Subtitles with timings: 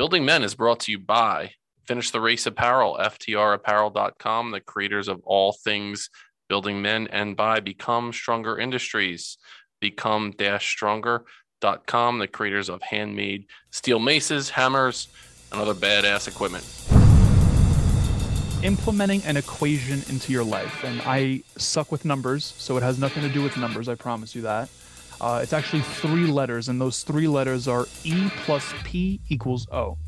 [0.00, 1.52] Building Men is brought to you by
[1.84, 6.08] Finish the Race Apparel, FTRapparel.com, the creators of all things
[6.48, 9.36] building men, and by Become Stronger Industries,
[9.78, 15.08] become stronger.com, the creators of handmade steel maces, hammers,
[15.52, 16.64] and other badass equipment.
[18.64, 20.82] Implementing an equation into your life.
[20.82, 24.34] And I suck with numbers, so it has nothing to do with numbers, I promise
[24.34, 24.70] you that.
[25.20, 29.98] Uh, it's actually three letters, and those three letters are E plus P equals O.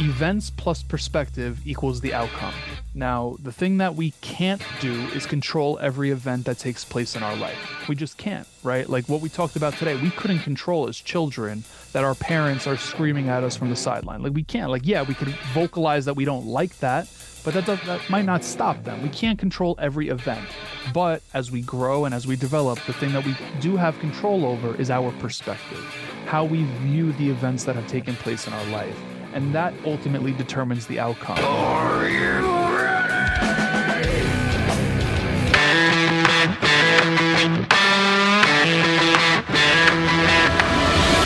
[0.00, 2.52] Events plus perspective equals the outcome.
[2.94, 7.22] Now, the thing that we can't do is control every event that takes place in
[7.22, 7.88] our life.
[7.88, 8.88] We just can't, right?
[8.88, 12.76] Like what we talked about today, we couldn't control as children that our parents are
[12.76, 14.22] screaming at us from the sideline.
[14.22, 14.70] Like we can't.
[14.70, 17.08] Like, yeah, we could vocalize that we don't like that,
[17.44, 19.02] but that, that might not stop them.
[19.02, 20.48] We can't control every event.
[20.92, 24.46] But as we grow and as we develop, the thing that we do have control
[24.46, 25.84] over is our perspective,
[26.26, 28.98] how we view the events that have taken place in our life.
[29.34, 31.38] And that ultimately determines the outcome.
[31.38, 32.64] Are you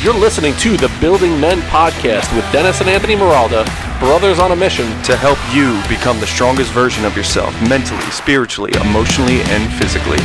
[0.00, 3.66] You're listening to the Building Men podcast with Dennis and Anthony Meralda,
[3.98, 8.72] brothers on a mission to help you become the strongest version of yourself mentally, spiritually,
[8.80, 10.18] emotionally, and physically.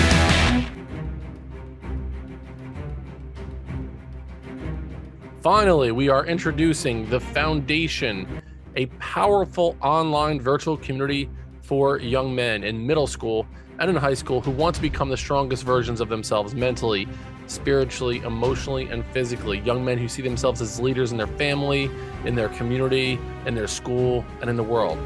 [5.42, 8.42] Finally, we are introducing the Foundation,
[8.76, 11.30] a powerful online virtual community
[11.64, 13.48] for young men in middle school
[13.80, 17.08] and in high school who want to become the strongest versions of themselves mentally,
[17.54, 19.60] spiritually, emotionally, and physically.
[19.60, 21.90] Young men who see themselves as leaders in their family,
[22.26, 24.98] in their community, in their school, and in the world.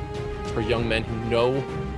[0.53, 1.53] For young men who know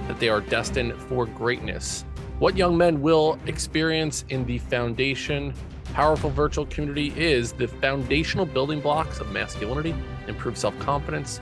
[0.08, 2.04] that they are destined for greatness.
[2.40, 5.54] What young men will experience in the foundation
[5.94, 9.96] powerful virtual community is the foundational building blocks of masculinity,
[10.28, 11.42] improved self confidence,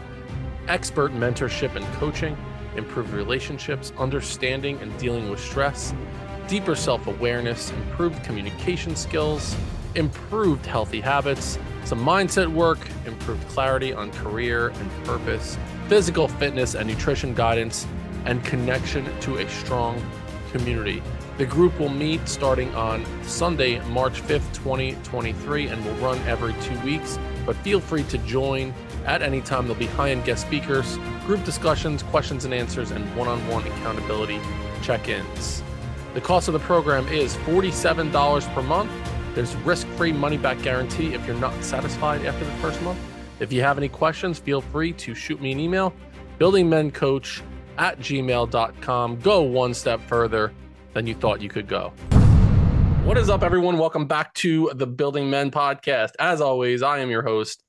[0.68, 2.38] expert mentorship and coaching,
[2.76, 5.94] improved relationships, understanding and dealing with stress,
[6.48, 9.56] deeper self awareness, improved communication skills,
[9.96, 15.58] improved healthy habits, some mindset work, improved clarity on career and purpose,
[15.88, 17.86] physical fitness and nutrition guidance,
[18.26, 20.02] and connection to a strong
[20.52, 21.02] community.
[21.38, 26.80] The group will meet starting on Sunday, March 5th, 2023, and will run every two
[26.80, 27.20] weeks.
[27.46, 28.74] But feel free to join
[29.06, 29.68] at any time.
[29.68, 33.66] There'll be high end guest speakers, group discussions, questions and answers, and one on one
[33.68, 34.40] accountability
[34.82, 35.64] check ins.
[36.18, 38.92] The cost of the program is $47 per month.
[39.36, 42.98] There's risk free money back guarantee if you're not satisfied after the first month.
[43.40, 45.94] If you have any questions, feel free to shoot me an email,
[46.40, 47.44] buildingmencoach
[47.78, 49.20] at gmail.com.
[49.20, 50.52] Go one step further
[50.94, 51.90] than you thought you could go.
[53.04, 53.78] What is up, everyone?
[53.78, 56.14] Welcome back to the Building Men podcast.
[56.18, 57.62] As always, I am your host,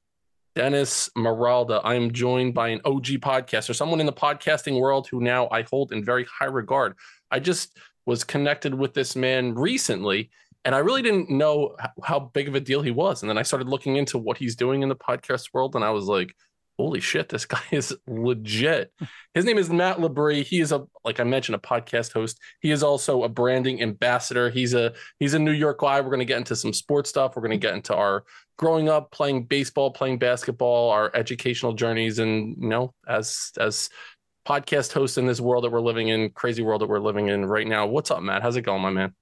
[0.55, 1.83] Dennis Meralda.
[1.85, 5.65] I am joined by an OG podcaster, someone in the podcasting world who now I
[5.65, 6.95] hold in very high regard.
[7.31, 7.77] I just
[8.09, 10.31] was connected with this man recently,
[10.65, 13.23] and I really didn't know how big of a deal he was.
[13.23, 15.91] And then I started looking into what he's doing in the podcast world, and I
[15.91, 16.35] was like,
[16.79, 18.95] holy shit, this guy is legit.
[19.35, 20.43] His name is Matt Labrie.
[20.43, 22.41] He is a, like I mentioned, a podcast host.
[22.61, 24.49] He is also a branding ambassador.
[24.49, 26.01] He's a he's a New York guy.
[26.01, 27.37] We're going to get into some sports stuff.
[27.37, 28.25] We're going to get into our
[28.57, 33.91] growing up, playing baseball, playing basketball, our educational journeys, and you know, as as
[34.49, 37.45] podcast hosts in this world that we're living in, crazy world that we're living in
[37.45, 37.87] right now.
[37.87, 38.43] What's up, Matt?
[38.43, 39.15] How's it going, my man?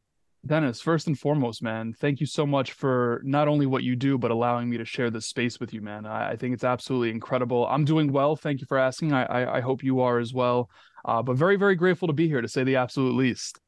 [0.46, 4.16] Dennis, first and foremost, man, thank you so much for not only what you do,
[4.16, 6.06] but allowing me to share this space with you, man.
[6.06, 7.66] I, I think it's absolutely incredible.
[7.66, 8.36] I'm doing well.
[8.36, 9.12] Thank you for asking.
[9.12, 10.70] I, I, I hope you are as well.
[11.04, 13.58] Uh, but very, very grateful to be here to say the absolute least.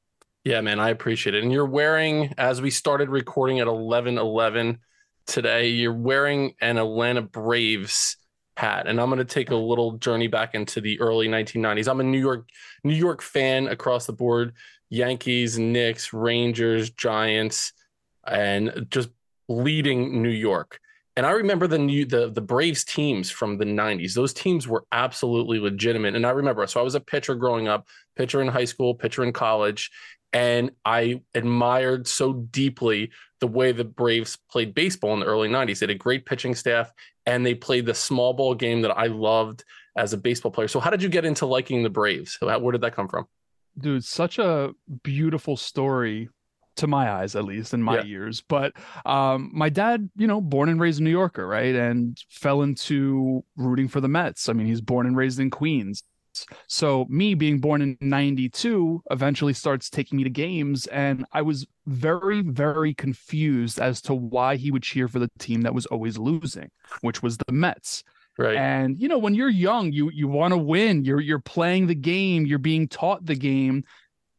[0.45, 1.43] Yeah, man, I appreciate it.
[1.43, 4.79] And you're wearing, as we started recording at 11 11
[5.27, 8.17] today, you're wearing an Atlanta Braves
[8.59, 8.89] hat.
[8.89, 11.89] And I'm going to take a little journey back into the early 1990s.
[11.89, 12.49] I'm a New York,
[12.83, 14.55] New York fan across the board
[14.91, 17.73] Yankees, Knicks, Rangers, Giants,
[18.27, 19.11] and just
[19.49, 20.81] leading New York.
[21.15, 24.15] And I remember the new the the Braves teams from the 90s.
[24.15, 26.15] Those teams were absolutely legitimate.
[26.17, 27.87] And I remember, so I was a pitcher growing up,
[28.17, 29.91] pitcher in high school, pitcher in college,
[30.33, 33.11] and I admired so deeply
[33.41, 35.79] the way the Braves played baseball in the early 90s.
[35.79, 36.93] They had a great pitching staff
[37.29, 39.65] and they played the small ball game that I loved
[39.97, 40.69] as a baseball player.
[40.69, 42.39] So how did you get into liking the Braves?
[42.41, 43.27] Where did that come from?
[43.79, 44.73] dude, such a
[45.03, 46.29] beautiful story
[46.77, 48.05] to my eyes at least in my yeah.
[48.05, 48.73] ears but
[49.05, 53.45] um my dad you know born and raised a new yorker right and fell into
[53.57, 56.05] rooting for the mets i mean he's born and raised in queens
[56.67, 61.67] so me being born in 92 eventually starts taking me to games and i was
[61.87, 66.19] very very confused as to why he would cheer for the team that was always
[66.19, 66.71] losing
[67.01, 68.03] which was the mets
[68.39, 68.57] Right.
[68.57, 71.05] And you know, when you're young, you you want to win.
[71.05, 73.85] You're you're playing the game, you're being taught the game.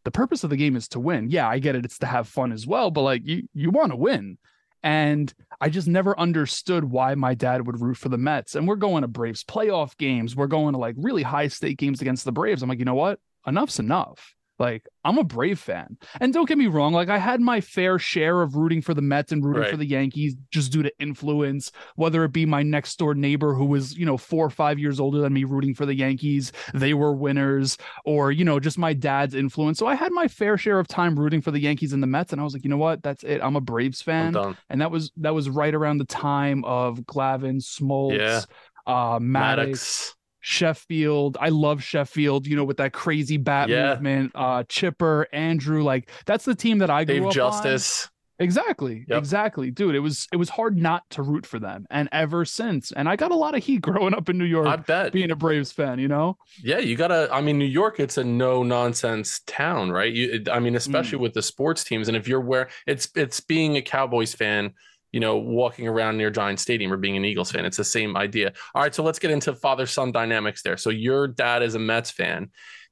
[0.05, 1.29] The purpose of the game is to win.
[1.29, 1.83] Yeah, I get it.
[1.83, 4.37] It's to have fun as well, but like you you want to win.
[4.83, 8.55] And I just never understood why my dad would root for the Mets.
[8.55, 10.35] And we're going to Braves playoff games.
[10.35, 12.63] We're going to like really high stake games against the Braves.
[12.63, 13.19] I'm like, you know what?
[13.45, 14.35] Enough's enough.
[14.59, 15.97] Like I'm a Brave fan.
[16.19, 19.01] And don't get me wrong, like I had my fair share of rooting for the
[19.01, 19.71] Mets and rooting Right.
[19.71, 23.65] for the Yankees just due to influence, whether it be my next door neighbor who
[23.65, 26.93] was, you know, 4 or 5 years older than me rooting for the Yankees, they
[26.93, 29.79] were winners, or you know, just my dad's influence.
[29.79, 32.33] So I had my fair share of time rooting for the Yankees and the Mets
[32.33, 33.01] and I was like, you know what?
[33.01, 33.41] That's it.
[33.41, 34.35] I'm a Braves fan.
[34.69, 38.41] And that was that was right around the time of Glavine, Smoltz, Yeah.
[38.87, 40.13] uh Maddux, Maddux.
[40.49, 41.37] Sheffield.
[41.39, 43.93] I love Sheffield, you know, with that crazy bat Yeah.
[43.93, 44.31] movement.
[44.35, 47.33] Uh Chipper, Andrew, like that's the team that I grew Dave up on.
[47.33, 48.09] Justice.
[48.41, 49.03] Exactly.
[49.09, 49.17] Yep.
[49.17, 49.69] Exactly.
[49.69, 51.85] Dude, it was it was hard not to root for them.
[51.89, 52.91] And ever since.
[52.93, 55.11] And I got a lot of heat growing up in New York I bet.
[55.11, 56.37] being a Braves fan, you know?
[56.63, 57.27] Yeah, you gotta.
[57.31, 60.11] I mean, New York, it's a no nonsense town, right?
[60.13, 61.21] You, I mean, especially Mm.
[61.23, 64.73] with the sports teams, and if you're where it's it's being a Cowboys fan,
[65.11, 68.15] you know, walking around near Giant Stadium or being an Eagles fan, it's the same
[68.15, 68.53] idea.
[68.75, 70.77] All right, so let's get into father son dynamics there.
[70.77, 72.51] So your dad is a Mets fan,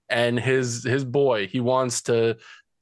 [0.10, 2.38] and his his boy, he wants to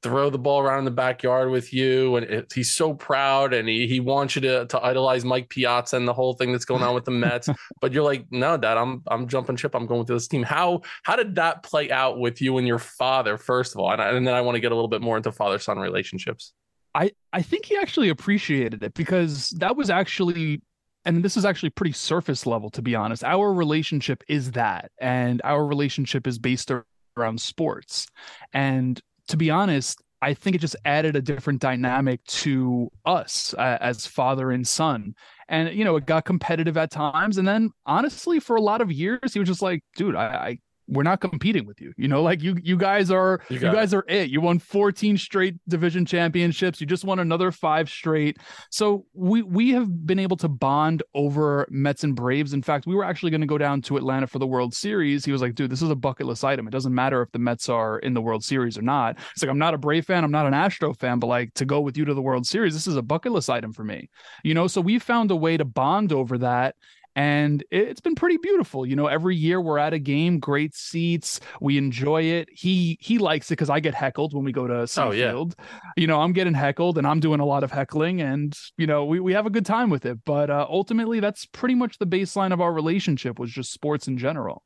[0.05, 3.67] throw the ball around in the backyard with you and it, he's so proud and
[3.67, 6.83] he, he wants you to, to idolize Mike Piazza and the whole thing that's going
[6.83, 7.49] on with the Mets.
[7.81, 9.73] But you're like no dad I'm I'm jumping ship.
[9.73, 10.43] I'm going with this team.
[10.43, 13.91] How how did that play out with you and your father first of all?
[13.91, 15.79] And, I, and then I want to get a little bit more into father son
[15.79, 16.53] relationships
[16.95, 20.61] I I think he actually appreciated it because that was actually
[21.03, 23.23] and this is actually pretty surface level to be honest.
[23.23, 26.71] Our relationship is that and our relationship is based
[27.17, 28.07] around sports.
[28.53, 33.77] And to be honest, I think it just added a different dynamic to us uh,
[33.81, 35.13] as father and son.
[35.49, 38.91] And you know, it got competitive at times and then honestly for a lot of
[38.91, 41.93] years he was just like, dude, I, I we're not competing with you.
[41.97, 44.29] You know, like you you guys are You you, guys are it.
[44.29, 46.79] You won 14 straight division championships.
[46.79, 48.37] You just won another five straight.
[48.69, 52.53] So we we have been able to bond over Mets and Braves.
[52.53, 55.25] In fact, we were actually going to go down to Atlanta for the World Series.
[55.25, 56.67] He was like, dude, this is a bucket list item.
[56.67, 59.17] It doesn't matter if the Mets are in the World Series or not.
[59.31, 61.65] It's like I'm not a Brave fan, I'm not an Astro fan, but like to
[61.65, 64.09] go with you to the World Series, this is a bucket list item for me.
[64.43, 66.75] You know, so we found a way to bond over that
[67.15, 70.75] and it- it's been pretty beautiful you know every year we're at a game great
[70.75, 74.67] seats we enjoy it he he likes it because i get heckled when we go
[74.67, 75.31] to Oh, yeah.
[75.31, 75.55] Field.
[75.97, 79.05] you know i'm getting heckled and i'm doing a lot of heckling and you know
[79.05, 82.07] we, we have a good time with it but uh, ultimately that's pretty much the
[82.07, 84.61] baseline of our relationship was just sports in general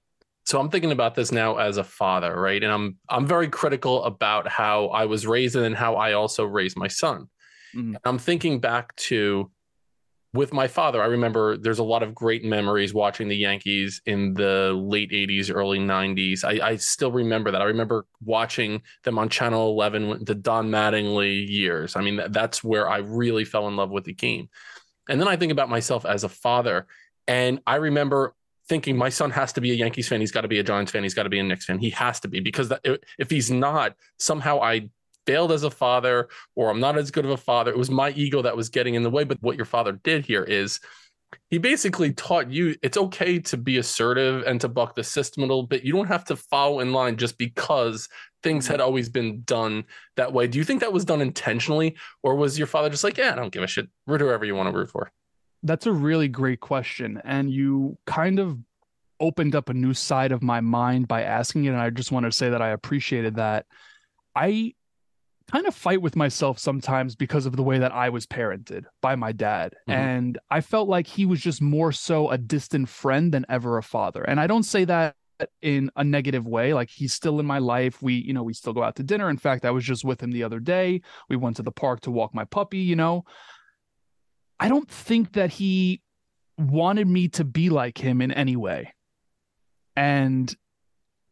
[0.45, 4.03] so I'm thinking about this now as a father right and I'm I'm very critical
[4.05, 7.27] about how I was raised and how I also raised my son
[7.75, 7.97] Mhm.
[8.03, 9.51] I'm thinking back to
[10.33, 14.35] with my father, I remember there's a lot of great memories watching the Yankees in
[14.35, 16.43] the late 80s, early 90s.
[16.43, 17.61] I, I still remember that.
[17.61, 21.95] I remember watching them on Channel 11, the Don Mattingly years.
[21.95, 24.49] I mean, that, that's where I really fell in love with the game.
[25.09, 26.85] And then I think about myself as a father,
[27.27, 28.35] and I remember
[28.67, 30.19] thinking my son has to be a Yankees fan.
[30.19, 31.01] He's got to be a Giants fan.
[31.01, 31.79] He's got to be a Knicks fan.
[31.79, 32.85] He has to be because that,
[33.17, 34.89] if he's not, somehow I
[35.29, 37.69] failed as a father or I'm not as good of a father.
[37.69, 39.23] It was my ego that was getting in the way.
[39.23, 40.79] But what your father did here is
[41.51, 45.45] he basically taught you it's okay to be assertive and to buck the system a
[45.45, 45.83] little bit.
[45.83, 48.09] You don't have to follow in line just because
[48.41, 48.73] things mm-hmm.
[48.73, 49.83] had always been done
[50.15, 50.47] that way.
[50.47, 51.95] Do you think that was done intentionally?
[52.23, 53.87] Or was your father just like, yeah, I don't give a shit.
[54.07, 55.11] Root whoever you want to root for?
[55.61, 57.21] That's a really great question.
[57.23, 58.57] And you kind of
[59.19, 61.69] opened up a new side of my mind by asking it.
[61.69, 63.67] And I just want to say that I appreciated that.
[64.35, 64.73] I
[65.51, 69.15] kind of fight with myself sometimes because of the way that I was parented by
[69.15, 69.73] my dad.
[69.87, 69.93] Mhm.
[69.93, 73.83] And I felt like he was just more so a distant friend than ever a
[73.83, 74.23] father.
[74.23, 75.15] And I don't say that
[75.61, 78.73] in a negative way like he's still in my life we you know we still
[78.73, 81.37] go out to dinner in fact i was just with him the other day we
[81.37, 83.23] went to the park to walk my puppy you know
[84.59, 86.01] I don't think that he
[86.57, 88.93] wanted me to be like him in any way.
[89.95, 90.53] And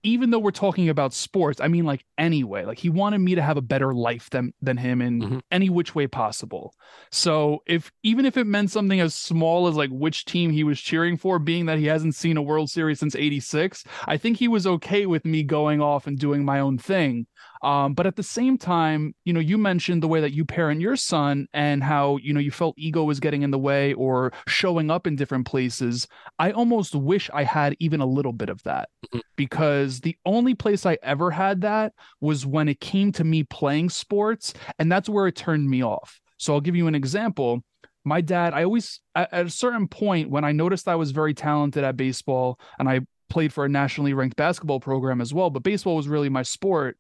[0.04, 3.42] even though we're talking about sports, I mean like anyway, like he wanted me to
[3.42, 5.42] have a better life than than him in Mhm.
[5.52, 6.74] any which way possible.
[7.12, 10.80] So if even if it meant something as small as like which team he was
[10.80, 14.48] cheering for, being that he hasn't seen a World Series since 86, I think he
[14.48, 17.28] was okay with me going off and doing my own thing.
[17.62, 20.82] Um, but at the same time, you know, you mentioned the way that you parent
[20.82, 24.32] your son and how, you know, you felt ego was getting in the way or
[24.48, 26.08] showing up in different places.
[26.40, 29.22] I almost wish I had even a little bit of that Mhm.
[29.36, 33.90] because the only place I ever had that was when it came to me playing
[33.90, 34.54] sports.
[34.80, 36.20] And that's where it turned me off.
[36.38, 37.64] So I'll give you an example.
[38.06, 41.84] my dad, I always, at a certain point, when I noticed I was very talented
[41.84, 45.98] at baseball and I played for a nationally ranked basketball program as well, but baseball
[45.98, 46.98] was really my sport.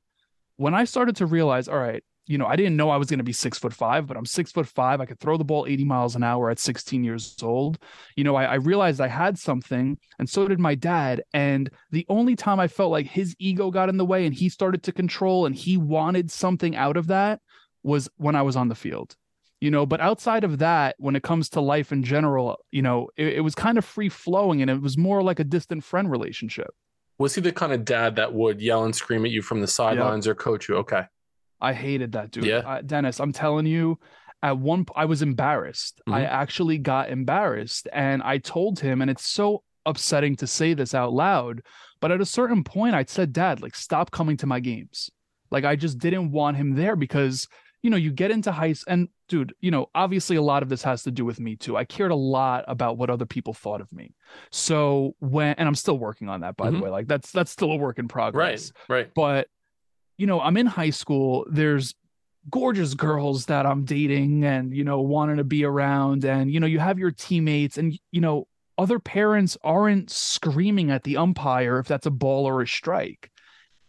[0.57, 3.19] When I started to realize, all right, you know, I didn't know I was going
[3.19, 4.99] to be six foot five, but I'm six foot five.
[4.99, 7.79] I could throw the ball 80 miles an hour at 16 years old.
[8.15, 11.23] You know, I, I, realized I had something, and so did my dad.
[11.33, 14.49] And the only time I felt like his ego got in the way and he
[14.49, 17.39] started to control and he wanted something out of that
[17.81, 19.15] was when I was on the field.
[19.61, 23.09] You know, but outside of that, when it comes to life in general, you know,
[23.15, 26.11] it, it was kind of free flowing and it was more like a distant friend
[26.11, 26.75] relationship.
[27.19, 29.67] Was he the kind of dad that would yell and scream at you from the
[29.67, 30.33] sidelines yep.
[30.33, 30.75] or coach you?
[30.77, 31.03] Okay.
[31.59, 32.45] I hated that dude.
[32.45, 32.57] Yeah.
[32.57, 33.97] Uh, Dennis, I'm telling you,
[34.43, 35.99] at one I was embarrassed.
[36.01, 36.13] Mm-hmm.
[36.13, 40.93] I actually got embarrassed and I told him and it's so upsetting to say this
[40.93, 41.61] out loud,
[41.99, 45.09] but at a certain point I said, "Dad, like stop coming to my games."
[45.49, 47.47] Like I just didn't want him there because
[47.87, 50.83] you know, you get into high and dude, you know, obviously a lot of this
[50.83, 51.77] has to do with me too.
[51.77, 54.13] I cared a lot about what other people thought of me.
[54.51, 56.79] So when and I'm still working on that by mm-hmm.
[56.79, 56.89] the way.
[56.89, 58.73] Like that's that's still a work in progress.
[58.89, 58.97] Right.
[58.97, 59.13] Right.
[59.15, 59.47] But
[60.17, 61.45] you know, I'm in high school.
[61.49, 61.95] There's
[62.49, 66.25] gorgeous girls that I'm dating and, you know, wanting to be around.
[66.25, 71.03] And, you know, you have your teammates and, you know, other parents aren't screaming at
[71.03, 73.31] the umpire if that's a ball or a strike.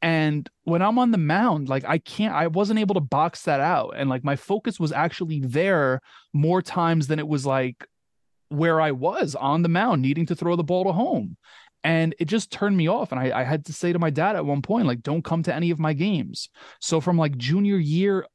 [0.00, 3.60] And when I'm on the mound, like I can't, I wasn't able to box that
[3.60, 3.94] out.
[3.96, 6.00] And like my focus was actually there
[6.32, 7.86] more times than it was like
[8.48, 11.36] where I was on the mound, needing to throw the ball to home.
[11.82, 13.12] And it just turned me off.
[13.12, 15.42] And I, I, had to say to my dad at one point like don't come
[15.44, 16.48] to any of my games.
[16.80, 18.26] So from like junior year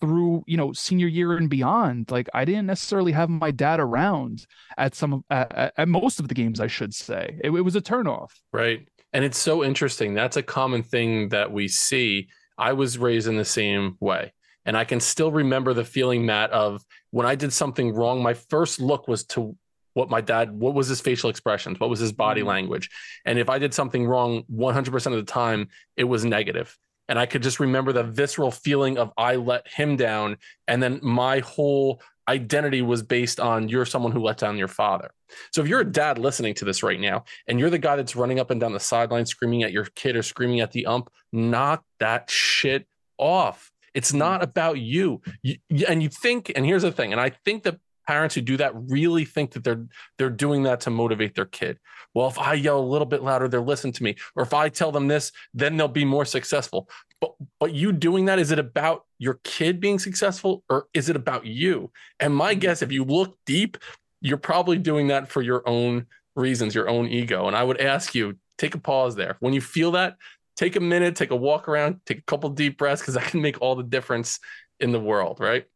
[0.00, 4.44] through you know senior year and beyond like i didn't necessarily have my dad around
[4.76, 7.38] at some at, at most of the games i should say.
[7.44, 8.30] It, it was a turnoff.
[8.52, 10.14] Right and it's so interesting.
[10.14, 12.28] That's a common thing that we see.
[12.56, 14.32] I was raised in the same way.
[14.64, 18.34] And i can still remember the feeling matt of when i did something wrong my
[18.34, 19.56] first look was to
[19.94, 21.78] what my dad what was his facial expressions?
[21.78, 22.48] What was his body mm-hmm.
[22.48, 22.90] language?
[23.24, 26.32] And if i did something wrong 100% of the time it was negative.
[26.32, 26.78] negative.
[27.08, 30.36] And i could just remember the visceral feeling of i let him down.
[30.68, 35.10] And then my whole identity was based on you're someone who let down your father
[35.52, 38.14] so if you're a dad listening to this right now and you're the guy that's
[38.14, 41.10] running up and down the sideline screaming at your kid or screaming at the ump
[41.32, 42.86] knock that shit
[43.18, 45.20] off it's not about you.
[45.42, 45.56] you.
[45.86, 48.72] and you think and here's the thing and i think that parents who do that
[48.74, 49.86] really think that they're
[50.18, 51.78] they're doing that to motivate their kid.
[52.14, 54.16] Well, if I yell a little bit louder, they'll listen to me.
[54.34, 56.88] Or if I tell them this, then they'll be more successful.
[57.20, 61.14] But but you doing that, is it about your kid being successful or is it
[61.14, 61.92] about you?
[62.18, 62.58] And my mm-hmm.
[62.58, 63.78] guess, if you look deep,
[64.20, 67.46] you're probably doing that for your own reasons, your own ego.
[67.46, 69.36] And I would ask you, take a pause there.
[69.38, 70.16] When you feel that,
[70.56, 73.40] take a minute, take a walk around, take a couple deep breaths, because that can
[73.40, 74.40] make all the difference
[74.80, 75.66] in the world, right?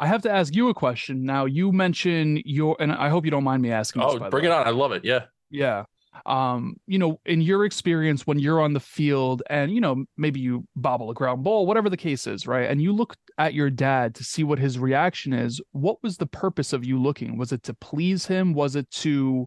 [0.00, 1.44] I have to ask you a question now.
[1.44, 4.02] You mentioned your, and I hope you don't mind me asking.
[4.02, 4.66] Oh, this, bring it on!
[4.66, 5.04] I love it.
[5.04, 5.84] Yeah, yeah.
[6.26, 10.40] Um, you know, in your experience when you're on the field, and you know, maybe
[10.40, 12.70] you bobble a ground ball, whatever the case is, right?
[12.70, 15.60] And you look at your dad to see what his reaction is.
[15.72, 17.38] What was the purpose of you looking?
[17.38, 18.54] Was it to please him?
[18.54, 19.46] Was it to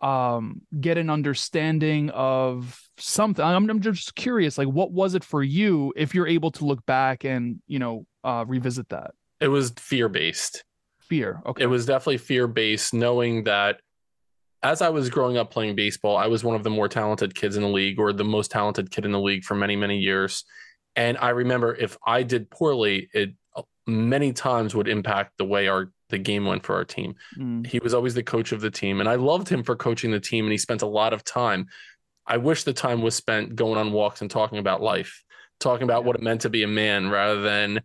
[0.00, 3.44] um, get an understanding of something?
[3.44, 4.58] I'm, I'm just curious.
[4.58, 5.92] Like, what was it for you?
[5.96, 9.12] If you're able to look back and you know uh, revisit that.
[9.40, 10.64] It was fear based.
[11.00, 11.42] Fear.
[11.44, 11.64] Okay.
[11.64, 13.80] It was definitely fear based, knowing that
[14.62, 17.56] as I was growing up playing baseball, I was one of the more talented kids
[17.56, 20.44] in the league or the most talented kid in the league for many, many years.
[20.94, 23.34] And I remember if I did poorly, it
[23.86, 27.14] many times would impact the way our the game went for our team.
[27.38, 27.66] Mm.
[27.66, 30.20] He was always the coach of the team, and I loved him for coaching the
[30.20, 30.44] team.
[30.44, 31.66] And he spent a lot of time.
[32.26, 35.24] I wish the time was spent going on walks and talking about life,
[35.58, 36.06] talking about yeah.
[36.08, 37.80] what it meant to be a man, rather than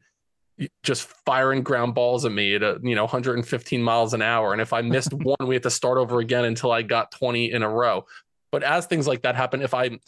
[0.84, 4.54] just firing ground balls at me at a, you know 115 miles an hour.
[4.54, 7.52] And if i missed one we had to start over again until i got 20
[7.52, 8.06] in a row.
[8.52, 10.00] But as things like that happen if i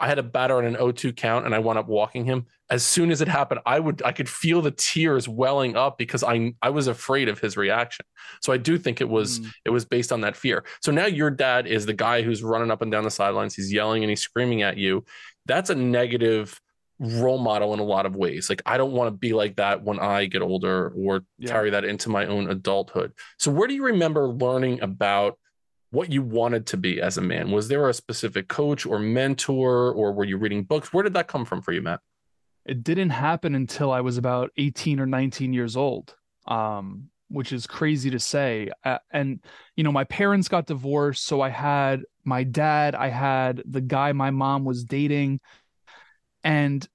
[0.00, 2.84] i had a batter on an 0-2 count and i wound up walking him as
[2.84, 6.52] soon as it happened i would i could feel the tears welling up because i
[6.60, 8.04] i was afraid of his reaction.
[8.40, 9.50] So i do think it was mm.
[9.64, 10.64] it was based on that fear.
[10.80, 13.54] So now your dad is the guy who's running up and down the sidelines.
[13.54, 15.04] He's yelling and he's screaming at you.
[15.46, 16.60] That's a negative
[16.98, 18.48] role model in a lot of ways.
[18.48, 21.50] Like I don't want to be like that when I get older or yeah.
[21.50, 23.12] carry that into my own adulthood.
[23.38, 25.38] So where do you remember learning about
[25.90, 27.50] what you wanted to be as a man?
[27.50, 30.92] Was there a specific coach or mentor or were you reading books?
[30.92, 32.00] Where did that come from for you, Matt?
[32.64, 36.14] It didn't happen until I was about 18 or 19 years old.
[36.46, 38.70] Um, which is crazy to say.
[38.84, 39.40] Uh, and
[39.76, 44.12] you know, my parents got divorced, so I had my dad, I had the guy
[44.12, 45.40] my mom was dating
[46.44, 46.86] and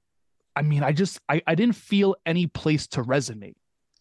[0.55, 3.55] I mean, I just I, I didn't feel any place to resonate.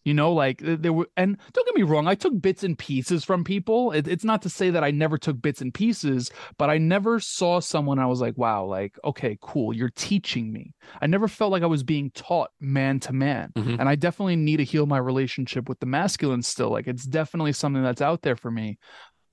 [0.05, 3.25] You know, like there were, and don't get me wrong, I took bits and pieces
[3.25, 3.91] from people.
[3.91, 7.19] It, it's not to say that I never took bits and pieces, but I never
[7.19, 10.73] saw someone I was like, wow, like, okay, cool, you're teaching me.
[11.01, 13.51] I never felt like I was being taught man to man.
[13.55, 13.77] Mhm.
[13.77, 16.71] And I definitely need to heal my relationship with the masculine still.
[16.71, 18.77] Like, it's definitely something that's out there for me.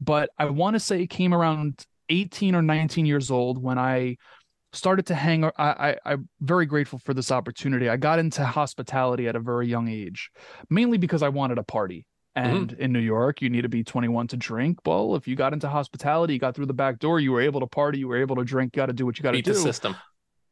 [0.01, 4.17] But I want to say it came around 18 or 19 years old when I
[4.77, 9.27] started to hang I, I i'm very grateful for this opportunity i got into hospitality
[9.29, 10.31] at a very young age
[10.71, 14.27] mainly because i wanted a party and in new york you need to be 21
[14.29, 17.33] to drink well if you got into hospitality you got through the back door you
[17.33, 19.23] were able to party you were able to drink you got to do what you
[19.23, 19.51] got to do.
[19.51, 19.97] Beat the system.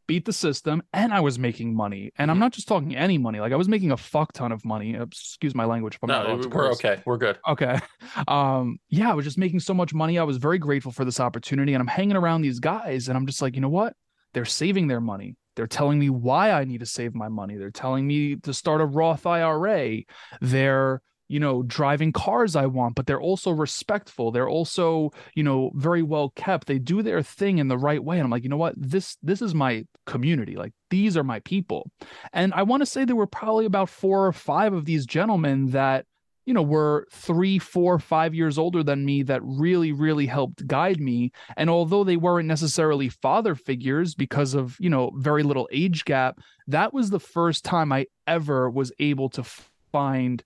[0.06, 2.40] beat the system and i was making money and i'm Mhm.
[2.40, 5.54] not just talking any money like i was making a fuck ton of money excuse
[5.54, 7.02] my language if i'm No, we're okay.
[7.06, 7.38] We're good.
[7.48, 7.78] Okay.
[8.28, 10.18] Um, yeah, I was just making so much money.
[10.18, 11.74] I was very grateful for this opportunity.
[11.74, 13.94] And I'm hanging around these guys and I'm just like, you know what?
[14.34, 15.36] They're saving their money.
[15.56, 17.56] They're telling me why I need to save my money.
[17.56, 20.00] They're telling me to start a Roth IRA.
[20.40, 24.32] They're, you know, driving cars I want, but they're also respectful.
[24.32, 26.66] They're also, you know, very well kept.
[26.66, 28.16] They do their thing in the right way.
[28.16, 28.74] And I'm like, you know what?
[28.76, 30.56] This this is my community.
[30.56, 31.90] Like these are my people.
[32.32, 35.70] And I want to say there were probably about four or five of these gentlemen
[35.70, 36.04] that
[36.46, 41.00] you know, were three, four, five years older than me that really, really helped guide
[41.00, 41.32] me.
[41.56, 46.38] And although they weren't necessarily father figures because of, you know, very little age gap,
[46.68, 49.44] that was the first time I ever was able to
[49.92, 50.42] find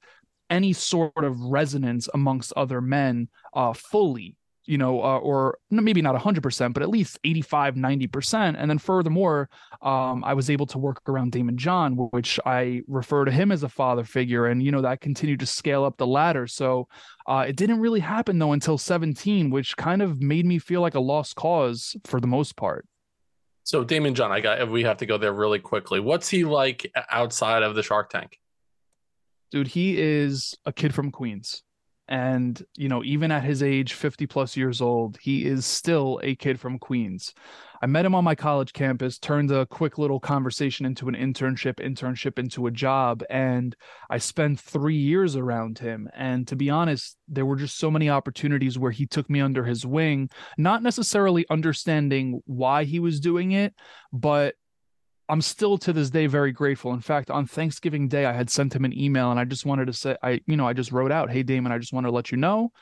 [0.51, 4.38] any sort of resonance amongst other men uh, fully
[4.69, 8.55] you know, uh, or maybe not 100%, but at least 85, 90%.
[8.59, 9.49] And then furthermore,
[9.81, 13.63] um, I was able to work around Daymond John, which I refer to him as
[13.63, 14.47] a father figure.
[14.47, 16.47] And, you know, that continued to scale up the ladder.
[16.47, 16.87] So
[17.27, 20.95] uh, it didn't really happen, though, until 17, which kind of made me feel like
[20.95, 22.87] a lost cause for the most part.
[23.65, 25.99] So Daymond John, I got we have to go there really quickly.
[25.99, 28.39] What's he like outside of the Shark Tank?
[29.51, 31.63] Dude, he is a kid from Queens.
[32.09, 36.35] And, you know, even at his age, 50 plus years old, he is still a
[36.35, 37.35] kid from Queens.
[37.81, 41.75] I met him on my college campus, turned a quick little conversation into an internship,
[41.75, 43.23] internship into a job.
[43.31, 43.77] And
[44.11, 46.09] I spent three years around him.
[46.15, 49.65] And to be honest, there were just so many opportunities where he took me under
[49.65, 53.75] his wing, not necessarily understanding why he was doing it,
[54.13, 54.55] but
[55.29, 56.93] I'm still to this day very grateful.
[56.93, 59.87] In fact, on Thanksgiving Day, I had sent him an email and I just wanted
[59.87, 62.11] to say, I, you know, I just wrote out, Hey, Daymond, I just want to
[62.11, 62.73] let you know,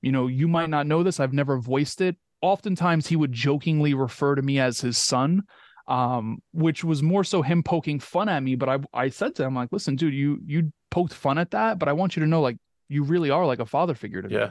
[0.00, 1.20] you know, you might not know this.
[1.20, 2.16] I've never voiced it.
[2.40, 5.42] Oftentimes he would jokingly refer to me as his son,
[5.86, 8.56] um, which was more so him poking fun at me.
[8.56, 11.78] But I, I said to him, like, listen, dude, you, you poked fun at that,
[11.78, 12.56] but I want you to know, like,
[12.88, 14.34] you really are like a father figure to me.
[14.34, 14.50] Yeah.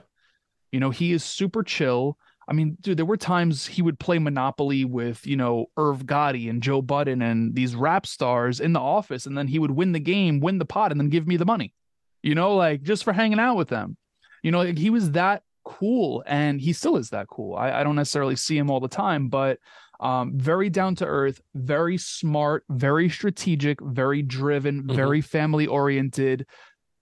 [0.71, 2.17] You know, he is super chill.
[2.51, 6.49] I mean, dude, there were times he would play Monopoly with, you know, Irv Gotti
[6.49, 9.93] and Joe Budden and these rap stars in the office, and then he would win
[9.93, 11.73] the game, win the pot, and then give me the money.
[12.21, 13.95] You know, like just for hanging out with them.
[14.43, 17.55] You know, like, he was that cool, and he still is that cool.
[17.55, 19.57] I, I don't necessarily see him all the time, but
[20.01, 24.93] um, very down to earth, very smart, very strategic, very driven, Mhm.
[24.95, 26.45] very family oriented.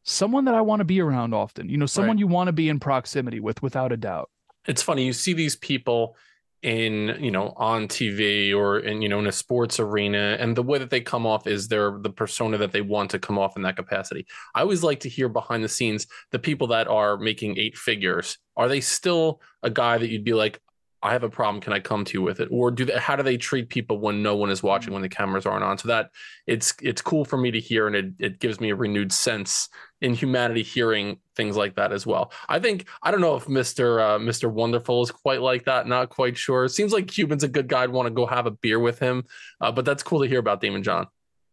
[0.04, 1.70] Someone that I want to be around often.
[1.70, 2.20] You know, someone Right.
[2.20, 4.30] you want to be in proximity with, without a doubt.
[4.68, 6.16] It's funny you see these people
[6.62, 10.64] in you know on tv or in you know in a sports arena and the
[10.64, 13.56] way that they come off is they're the persona that they want to come off
[13.56, 14.28] in that capacity.
[14.54, 18.38] I always like to hear behind the scenes the people that are making eight figures
[18.58, 20.60] are they still a guy that you'd be like
[21.02, 23.16] i have a problem can i come to you with it or do they how
[23.16, 25.88] do they treat people when no one is watching when the cameras aren't on so
[25.88, 26.10] that
[26.48, 29.70] it's it's cool for me to hear and it, it gives me a renewed sense
[30.02, 32.32] in humanity hearing things like that as well.
[32.48, 34.02] I think I don't know if Mr.
[34.02, 34.52] Uh, Mr.
[34.52, 35.88] Wonderful is quite like that.
[35.88, 36.68] Not quite sure.
[36.68, 37.84] Seems like Cuban's a good guy.
[37.84, 39.26] I'd want to go have a beer with him.
[39.60, 41.08] Uh, but that's cool to hear about Daymond John.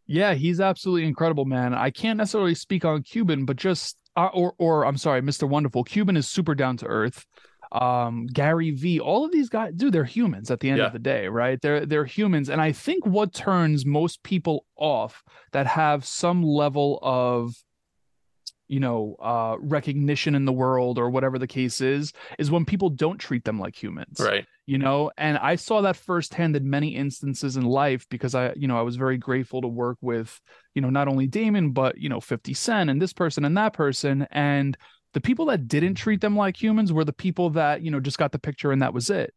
[0.06, 1.74] Yeah, he's absolutely incredible, man.
[1.74, 5.48] I can't necessarily speak on Cuban, but just uh, or or I'm sorry, Mr.
[5.48, 5.84] Wonderful.
[5.84, 7.26] Cuban is super down to earth.
[7.72, 10.86] Um, Gary V, all of these guys, dude, they're humans at the end Yeah.
[10.86, 11.60] of the day, right?
[11.60, 16.98] They're they're humans, and I think what turns most people off that have some level
[17.02, 17.54] of
[18.68, 22.90] you know uh recognition in the world or whatever the case is is when people
[22.90, 24.44] don't treat them like humans Right.
[24.66, 28.66] you know and i saw that firsthand in many instances in life because i you
[28.66, 30.40] know i was very grateful to work with
[30.74, 33.72] you know not only daymond but you know 50 cent and this person and that
[33.72, 34.76] person and
[35.16, 38.18] the people that didn't treat them like humans were the people that you know just
[38.18, 39.32] got the picture and that was it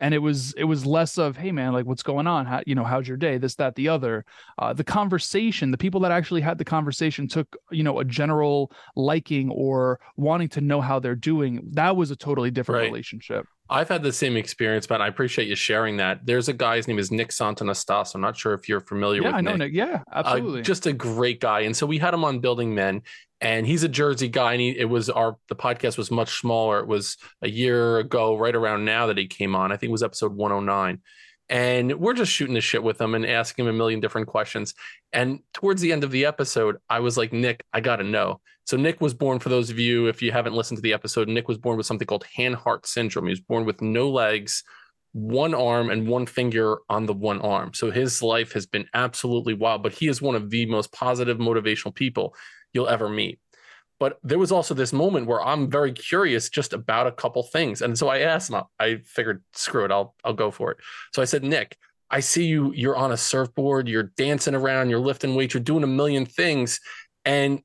[0.00, 2.74] and it was it was less of hey man like what's going on how you
[2.74, 4.24] know how's your day this that the other
[4.58, 8.72] uh, the conversation the people that actually had the conversation took you know a general
[8.96, 12.86] liking or wanting to know how they're doing that was a totally different Right.
[12.90, 16.26] relationship I've had the same experience, but I appreciate you sharing that.
[16.26, 18.16] There's a guy, his name is Nick Santonastasso.
[18.16, 19.72] I'm not sure if you're familiar yeah with i know Nick.
[19.72, 21.60] nick yeah Uh, absolutely just a great guy.
[21.60, 23.02] And so we had him on Building Men,
[23.40, 24.52] and he's a Jersey guy.
[24.52, 26.80] And he, it was our the podcast was much smaller.
[26.80, 29.72] It was a year ago, right around now that he came on.
[29.72, 31.00] I think it was episode 109.
[31.48, 34.72] And we're just shooting the shit with him and asking him a million different questions.
[35.12, 38.40] And towards the end of the episode, I was like, Nick, I got to know.
[38.66, 41.26] So, Nick was born, for those of you, if you haven't listened to the episode,
[41.26, 43.26] Nick was born with something called hand Hanhart syndrome.
[43.26, 44.62] He was born with no legs,
[45.10, 47.74] one arm, and one finger on the one arm.
[47.74, 51.38] So, his life has been absolutely wild, but he is one of the most positive,
[51.38, 52.36] motivational people
[52.72, 53.38] you'll ever meet.
[53.98, 57.82] But there was also this moment where I'm very curious just about a couple things.
[57.82, 60.78] And so I asked him, I figured, screw it, I'll I'll go for it.
[61.12, 61.76] So I said, Nick,
[62.10, 65.84] I see you, you're on a surfboard, you're dancing around, you're lifting weights, you're doing
[65.84, 66.80] a million things.
[67.24, 67.62] And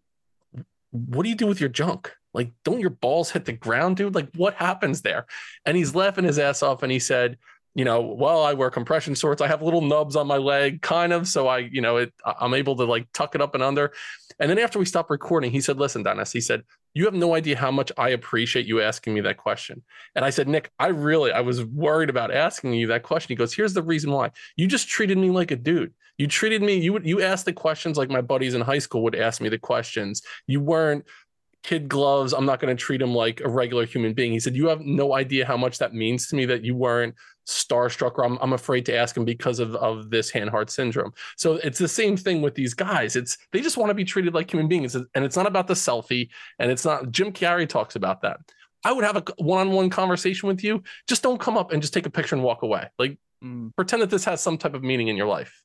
[0.92, 2.14] what do you do with your junk?
[2.34, 4.14] Like, don't your balls hit the ground, dude?
[4.14, 5.26] Like, what happens there?
[5.66, 7.38] And he's laughing his ass off and he said,
[7.76, 9.42] you know, well, I wear compression shorts.
[9.42, 11.28] I have little nubs on my leg, kind of.
[11.28, 13.92] So I, you know, it, I'm able to like tuck it up and under.
[14.40, 17.36] And then after we stopped recording, he said, Listen, Dennis, he said, You have no
[17.36, 19.84] idea how much I appreciate you asking me that question.
[20.16, 23.28] And I said, Nick, I really, I was worried about asking you that question.
[23.28, 24.32] He goes, Here's the reason why.
[24.56, 25.94] You just treated me like a dude.
[26.18, 29.16] You treated me, you you asked the questions like my buddies in high school would
[29.16, 30.22] ask me the questions.
[30.48, 31.04] You weren't
[31.66, 32.32] kid gloves.
[32.32, 34.32] I'm not going to treat him like a regular human being.
[34.32, 37.16] He said, You have no idea how much that means to me that you weren't
[37.46, 41.14] starstruck or I'm, I'm afraid to ask him because of, of this Hanhart syndrome.
[41.38, 43.16] So it's the same thing with these guys.
[43.16, 44.96] It's they just want to be treated like human beings.
[44.96, 46.30] And it's not about the selfie.
[46.60, 48.40] And it's not Jim Carrey talks about that.
[48.84, 50.84] I would have a one-on-one conversation with you.
[51.08, 52.90] Just don't come up and just take a picture and walk away.
[53.00, 53.76] Like mm.
[53.76, 55.64] pretend that this has some type of meaning in your life.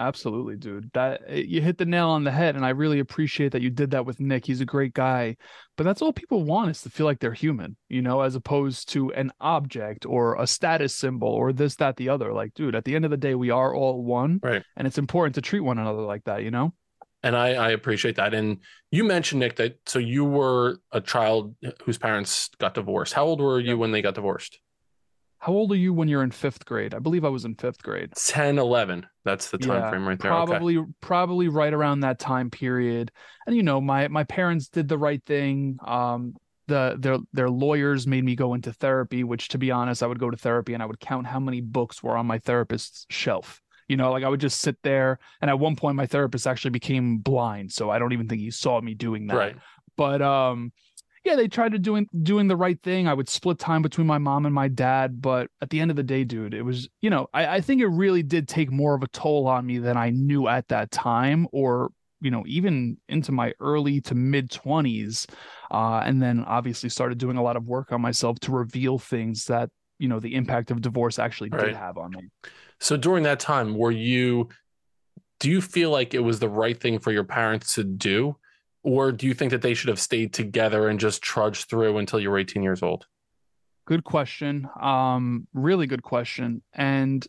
[0.00, 0.90] Absolutely, dude.
[0.94, 3.68] That eh, you hit the nail on the head, and I really appreciate that you
[3.68, 4.46] did that with Nick.
[4.46, 5.36] He's a great guy,
[5.76, 8.88] but that's all people want is to feel like they're human, you know, as opposed
[8.92, 12.32] to an object or a status symbol or this, that, the other.
[12.32, 14.62] Like, dude, at the end of the day, we are all one, right?
[14.74, 16.72] And it's important to treat one another like that, you know.
[17.22, 18.32] And I, I appreciate that.
[18.32, 18.60] And
[18.90, 23.12] you mentioned Nick that so you were a child whose parents got divorced.
[23.12, 24.58] How old were you when they got divorced?
[25.40, 26.94] How old are you when you're in fifth grade?
[26.94, 28.12] I believe I was in fifth grade.
[28.14, 29.06] 10, 11.
[29.24, 30.30] That's the time yeah, frame right there.
[30.30, 30.90] Probably, okay.
[31.00, 33.10] probably right around that time period.
[33.46, 35.78] And you know, my my parents did the right thing.
[35.82, 36.34] Um,
[36.66, 40.18] the their their lawyers made me go into therapy, which to be honest, I would
[40.18, 43.62] go to therapy and I would count how many books were on my therapist's shelf.
[43.88, 45.18] You know, like I would just sit there.
[45.40, 48.50] And at one point, my therapist actually became blind, so I don't even think he
[48.50, 49.36] saw me doing that.
[49.36, 49.56] Right.
[49.96, 50.72] But um,
[51.24, 53.06] yeah, they tried to doing doing the right thing.
[53.06, 55.96] I would split time between my mom and my dad, but at the end of
[55.96, 58.94] the day, dude, it was you know I, I think it really did take more
[58.94, 62.96] of a toll on me than I knew at that time, or you know even
[63.08, 65.26] into my early to mid twenties,
[65.70, 69.44] uh, and then obviously started doing a lot of work on myself to reveal things
[69.46, 71.66] that you know the impact of divorce actually right.
[71.66, 72.30] did have on me.
[72.78, 74.48] So during that time, were you?
[75.38, 78.36] Do you feel like it was the right thing for your parents to do?
[78.82, 82.20] Or do you think that they should have stayed together and just trudged through until
[82.20, 83.06] you were 18 years old?
[83.86, 84.68] Good question.
[84.80, 86.62] Um, really good question.
[86.72, 87.26] And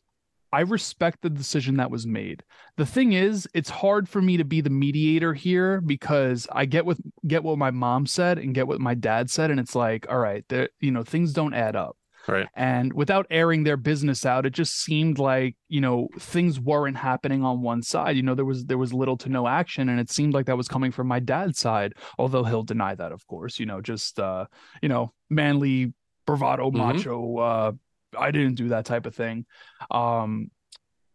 [0.53, 2.43] I respect the decision that was made.
[2.75, 6.85] The thing is, it's hard for me to be the mediator here because I get
[6.85, 10.05] what get what my mom said and get what my dad said, and it's like,
[10.09, 11.95] all right, there, you know, things don't add up.
[12.27, 12.47] Right.
[12.55, 17.43] And without airing their business out, it just seemed like, you know, things weren't happening
[17.43, 18.15] on one side.
[18.15, 20.57] You know, there was there was little to no action and it seemed like that
[20.57, 24.19] was coming from my dad's side, although he'll deny that, of course, you know, just
[24.19, 24.45] uh,
[24.81, 25.93] you know, manly
[26.25, 26.77] bravado mm-hmm.
[26.77, 27.71] macho uh
[28.17, 29.45] I didn't do that type of thing.
[29.89, 30.51] Um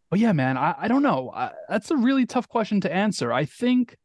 [0.09, 1.31] but yeah, man, I, I don't know.
[1.35, 3.33] I, that's a really tough question to answer.
[3.33, 3.97] I think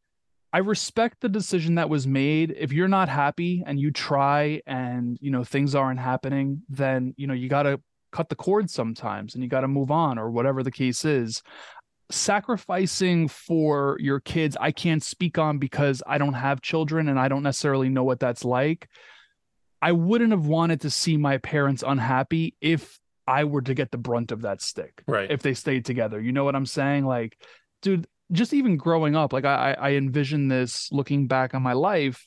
[0.52, 2.54] I respect the decision that was made.
[2.58, 7.26] If you're not happy and you try and, you know, things aren't happening, then, you
[7.26, 10.30] know, you got to cut the cord sometimes and you got to move on or
[10.30, 11.42] whatever the case is.
[12.10, 17.28] Sacrificing for your kids, I can't speak on because I don't have children and I
[17.28, 18.88] don't necessarily know what that's like.
[19.80, 23.98] I wouldn't have wanted to see my parents unhappy if I were to get the
[23.98, 25.02] brunt of that stick.
[25.06, 25.30] Right.
[25.30, 26.20] If they stayed together.
[26.20, 27.06] You know what I'm saying?
[27.06, 27.38] Like,
[27.80, 32.26] dude, just even growing up, like I, I envision this looking back on my life.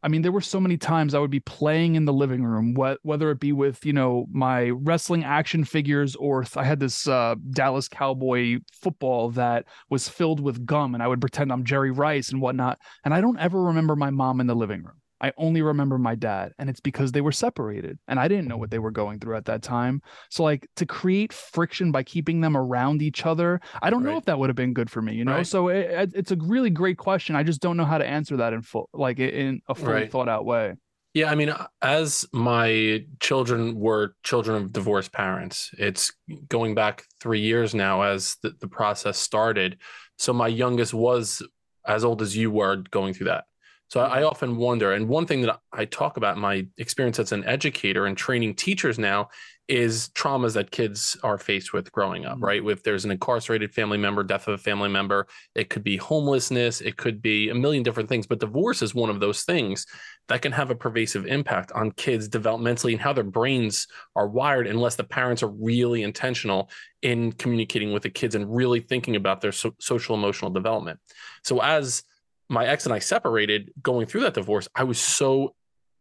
[0.00, 2.76] I mean, there were so many times I would be playing in the living room,
[2.76, 6.78] wh- whether it be with, you know, my wrestling action figures or th- I had
[6.78, 11.64] this uh, Dallas Cowboy football that was filled with gum and I would pretend I'm
[11.64, 12.78] Jerry Rice and whatnot.
[13.04, 14.97] And I don't ever remember my mom in the living room.
[15.20, 18.56] I only remember my dad, and it's because they were separated and I didn't know
[18.56, 18.74] what mm-hmm.
[18.74, 20.00] they were going through at that time.
[20.30, 24.12] So, like, to create friction by keeping them around each other, I don't right.
[24.12, 25.36] know if that would have been good for me, you know?
[25.36, 25.46] Right.
[25.46, 27.34] So, it, it's a really great question.
[27.34, 30.10] I just don't know how to answer that in full, like, in a fully right.
[30.10, 30.74] thought out way.
[31.14, 31.52] Yeah, I mean,
[31.82, 36.12] as my children were children of divorced parents, it's
[36.48, 39.78] going back three years now as the, the process started.
[40.16, 41.42] So, my youngest was
[41.86, 43.44] as old as you were going through that.
[43.88, 47.18] So I, I often wonder, and one thing that I talk about in my experience
[47.18, 49.28] as an educator and training teachers now
[49.66, 52.42] is traumas that kids are faced with growing up, Mhm.
[52.42, 52.64] right?
[52.64, 56.80] If there's an incarcerated family member, death of a family member, it could be homelessness,
[56.80, 59.86] it could be a million different things, but divorce is one of those things
[60.28, 64.66] that can have a pervasive impact on kids developmentally and how their brains are wired
[64.66, 66.70] unless the parents are really intentional
[67.02, 70.98] in communicating with the kids and really thinking about their so- social emotional development.
[71.44, 72.02] So as
[72.48, 75.54] my ex and I separated going through that divorce, I was so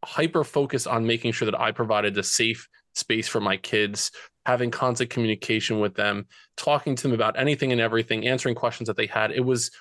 [0.04, 4.12] hyper focused on making sure that I provided a safe space for my kids,
[4.46, 8.98] having constant communication with them, talking to them about anything and everything, answering questions that
[8.98, 9.32] they had.
[9.32, 9.72] It was,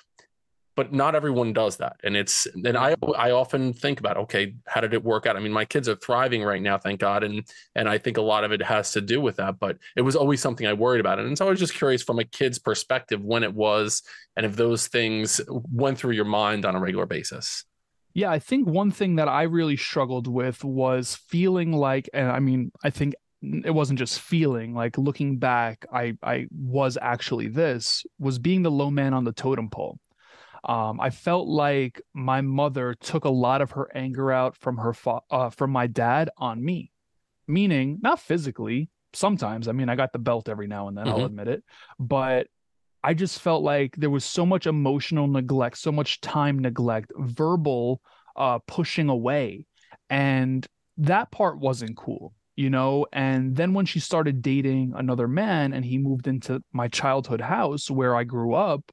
[0.77, 1.95] but not everyone does that.
[2.03, 3.19] And it's, and I, mm-hmm.
[3.19, 5.35] I often think about, okay, how did it work out?
[5.35, 7.23] I mean, my kids are thriving right now, thank God.
[7.23, 10.03] And, and I think a lot of it has to do with that, but it
[10.03, 11.17] was always something I worried about.
[11.17, 14.03] And so I was just curious from a kid's perspective when it was,
[14.35, 17.65] and if those things went through your mind on a regular basis.
[18.13, 22.39] Yeah, I think one thing that I really struggled with was feeling like, and I
[22.39, 28.05] mean, I think it wasn't just feeling like looking back, I I was actually this
[28.19, 29.99] was being the low man on the totem pole.
[30.67, 34.93] Um, I felt like my mother took a lot of her anger out from her
[34.93, 36.91] fa- uh, from my dad on me,
[37.47, 38.89] meaning not physically.
[39.13, 41.07] Sometimes, I mean, I got the belt every now and then.
[41.07, 41.25] I'll Mhm.
[41.27, 41.63] admit it,
[41.99, 42.47] but
[43.03, 48.01] I just felt like there was so much emotional neglect, so much time neglect, verbal
[48.35, 49.65] uh, pushing away,
[50.09, 53.05] and that part wasn't cool, you know.
[53.13, 57.89] And then when she started dating another man, and he moved into my childhood house
[57.89, 58.91] where I grew up,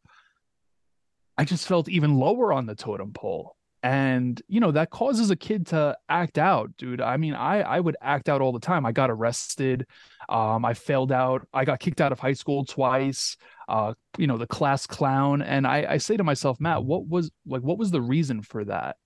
[1.37, 3.57] I just felt even lower on the totem pole.
[3.83, 7.03] And you know that causes a kid to act out, dude.
[7.03, 8.87] I mean, I I would act out all the time.
[8.87, 9.87] I got arrested,
[10.31, 13.37] um, I failed out, I got kicked out of high school twice.
[13.68, 17.31] Uh, you know, the class clown, and I I say to myself, Matt, what was
[17.47, 18.97] like, what was the reason for that?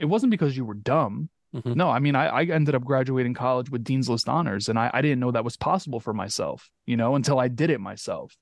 [0.00, 1.28] It wasn't because you were dumb.
[1.54, 1.76] Mhm.
[1.76, 4.90] No, I mean, I, I ended up graduating college with Dean's List honors, and I,
[4.92, 8.36] I didn't know that was possible for myself, you know, until I did it myself.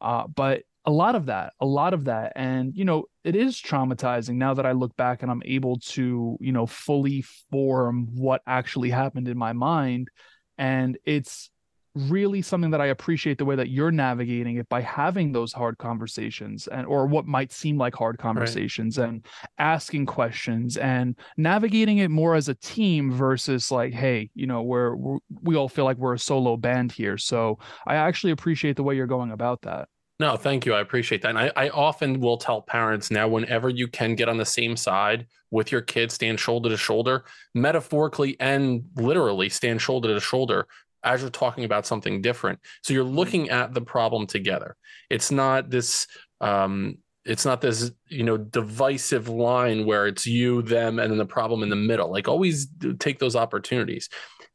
[0.00, 3.60] Uh, but a lot of that, a lot of that, and you know, it is
[3.60, 7.20] traumatizing now that I look back and I'm able to, you know, fully
[7.50, 10.08] form what actually happened in my mind,
[10.56, 11.50] and it's
[11.94, 15.76] really something that I appreciate the way that you're navigating it by having those hard
[15.76, 19.26] conversations and or what might seem like hard conversations and
[19.58, 24.94] asking questions and navigating it more as a team versus like hey you know we're,
[24.96, 27.18] we're we all feel like we're a solo band here.
[27.18, 29.88] So I actually appreciate the way you're going about that
[30.20, 30.74] No, thank you.
[30.74, 31.28] I appreciate that.
[31.30, 34.76] And I, I often will tell parents now, whenever you can get on the same
[34.76, 40.66] side with your kids, stand shoulder to shoulder, metaphorically and literally stand shoulder to shoulder
[41.04, 42.58] as you're talking about something different.
[42.82, 44.76] So you're looking at the problem together.
[45.08, 46.06] It's not this
[46.40, 51.26] um it's not this, you know, divisive line where it's you, them, and then the
[51.26, 52.10] problem in the middle.
[52.10, 54.08] Like always take those opportunities.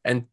[0.04, 0.26] And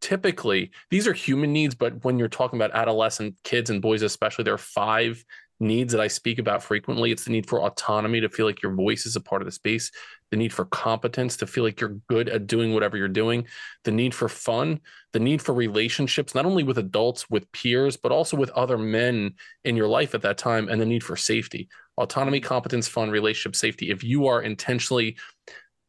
[0.00, 4.44] typically these are human needs but when you're talking about adolescent kids and boys especially
[4.44, 5.24] there are five
[5.58, 7.10] needs that i speak about frequently.
[7.10, 9.52] It's the need for autonomy to feel like your voice is a part of the
[9.52, 9.90] space
[10.30, 13.46] the need for competence to feel like you're good at doing whatever you're doing
[13.84, 14.80] the need for fun
[15.12, 19.32] the need for relationships not only with adults with peers but also with other men
[19.64, 21.68] in your life at that time and the need for safety.
[21.96, 23.90] Autonomy competence fun relationship safety.
[23.90, 25.16] If you are intentionally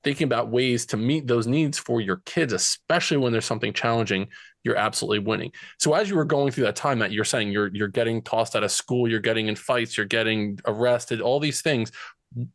[0.07, 4.29] thinking about ways to meet those needs for your kids, especially when there's something challenging,
[4.63, 5.51] you're absolutely winning.
[5.79, 8.55] So as you were going through that time that you're saying you're you're getting tossed
[8.55, 11.91] out of school, you're getting in fights, you're getting arrested, all these things,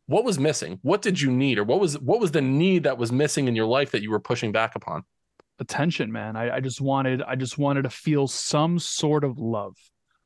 [0.07, 0.79] what was missing?
[0.81, 3.55] What did you need, or what was what was the need that was missing in
[3.55, 5.03] your life that you were pushing back upon?
[5.59, 9.77] attention man I, I just wanted i just wanted to feel some sort of love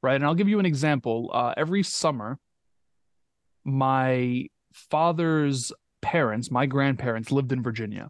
[0.01, 2.39] right and i'll give you an example uh, every summer
[3.65, 8.09] my father's parents my grandparents lived in virginia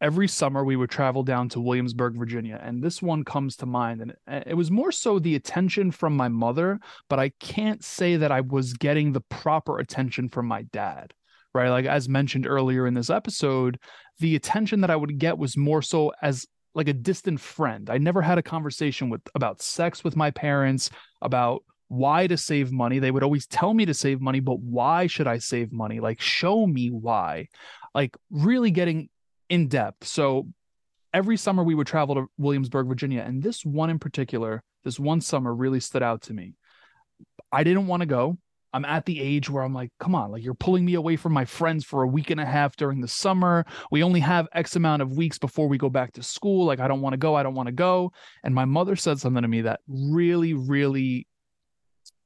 [0.00, 4.00] every summer we would travel down to williamsburg virginia and this one comes to mind
[4.00, 4.14] and
[4.46, 8.40] it- was more so the attention from my mother but i can't say that i
[8.40, 11.12] was getting the proper attention from my dad
[11.54, 13.78] right like as mentioned earlier in this episode
[14.20, 17.90] the attention that I would get was more so as like a distant friend.
[17.90, 20.90] I never had a conversation with about sex with my parents,
[21.20, 23.00] about why to save money.
[23.00, 25.98] They would always tell me to save money, but why should I save money?
[25.98, 27.48] Like show me why.
[27.92, 29.08] Like really getting
[29.48, 30.06] in depth.
[30.06, 30.46] So
[31.12, 35.20] every summer we would travel to Williamsburg, Virginia, and this one in particular, this one
[35.20, 36.54] summer really stood out to me.
[37.50, 38.38] I didn't want to go.
[38.72, 41.32] I'm at the age where I'm like, come on, like you're pulling me away from
[41.32, 43.66] my friends for a week and a half during the summer.
[43.90, 46.66] We only have X amount of weeks before we go back to school.
[46.66, 47.34] Like, I don't want to go.
[47.34, 48.12] I don't want to go.
[48.44, 51.26] And my mother said something to me that really, really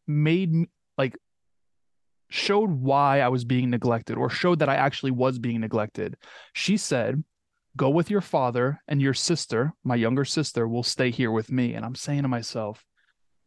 [0.07, 0.53] made
[0.99, 1.17] like
[2.29, 6.17] showed why I was being neglected or showed that I actually was being neglected.
[6.53, 7.23] She said,
[7.77, 11.75] Go with your father, and your sister, my younger sister, will stay here with me.
[11.75, 12.85] And I'm saying to myself,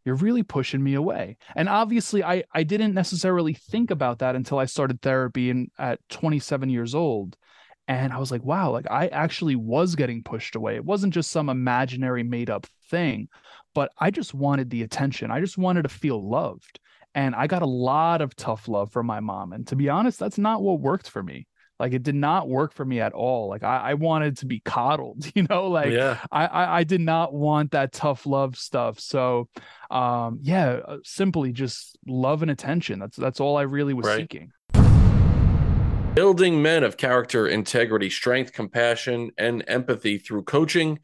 [0.04, 1.38] You're really pushing me away.
[1.56, 6.00] And obviously, I, I didn't necessarily think about that until I started therapy and at
[6.10, 7.38] 27 years old.
[7.89, 10.76] And I was like, wow, like I actually was getting pushed away.
[10.76, 13.30] It wasn't just some imaginary made up thing,
[13.73, 15.32] but I just wanted the attention.
[15.32, 16.80] I just wanted to feel loved.
[17.15, 19.54] And I got a lot of tough love from my mom.
[19.54, 21.47] And to be honest, that's not what worked for me.
[21.80, 23.50] Like it did not work for me at all.
[23.50, 26.17] Like I, I wanted to be coddled, you know, like yeah.
[26.32, 29.00] I, I, I did not want that tough love stuff.
[29.00, 29.50] So
[29.91, 33.00] um yeah, uh, simply just love and attention.
[33.00, 34.21] That's that's all I really was right.
[34.21, 34.52] seeking.
[36.15, 40.97] Building men of character, integrity, strength, compassion, and empathy through coaching,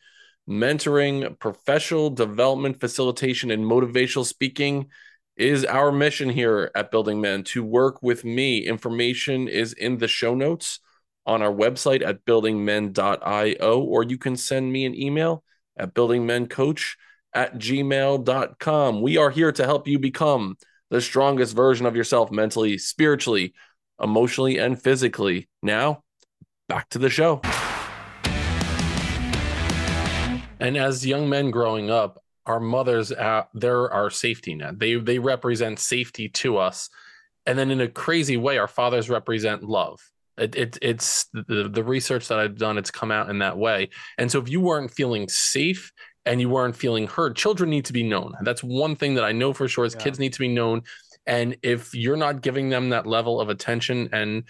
[0.50, 4.88] mentoring, professional development, facilitation, and motivational speaking
[5.36, 8.60] is our mission here at Building Men to work with me.
[8.60, 10.80] Information is in the show notes
[11.26, 15.44] on our website at buildingmen.io, or you can send me an email
[15.78, 16.96] at buildingmencoach
[17.34, 19.02] at gmail.com.
[19.02, 20.58] We are here to help you become
[20.90, 23.54] the strongest version of yourself mentally, spiritually,
[24.02, 25.50] emotionally, and physically.
[25.64, 26.04] Now,
[26.68, 27.42] back to the show.
[30.64, 34.80] And as young men growing up, our mothers uh, they're our safety net.
[34.80, 36.90] They they represent safety to us.
[37.46, 40.00] And then in a crazy way our fathers represent love.
[40.38, 43.90] It, it it's the, the research that i've done it's come out in that way.
[44.18, 45.92] And so if you weren't feeling safe
[46.26, 48.34] and you weren't feeling heard children need to be known.
[48.42, 50.02] That's one thing that i know for sure is yeah.
[50.02, 50.84] kids need to be known.
[51.26, 54.44] And if you're not giving them that level of attention and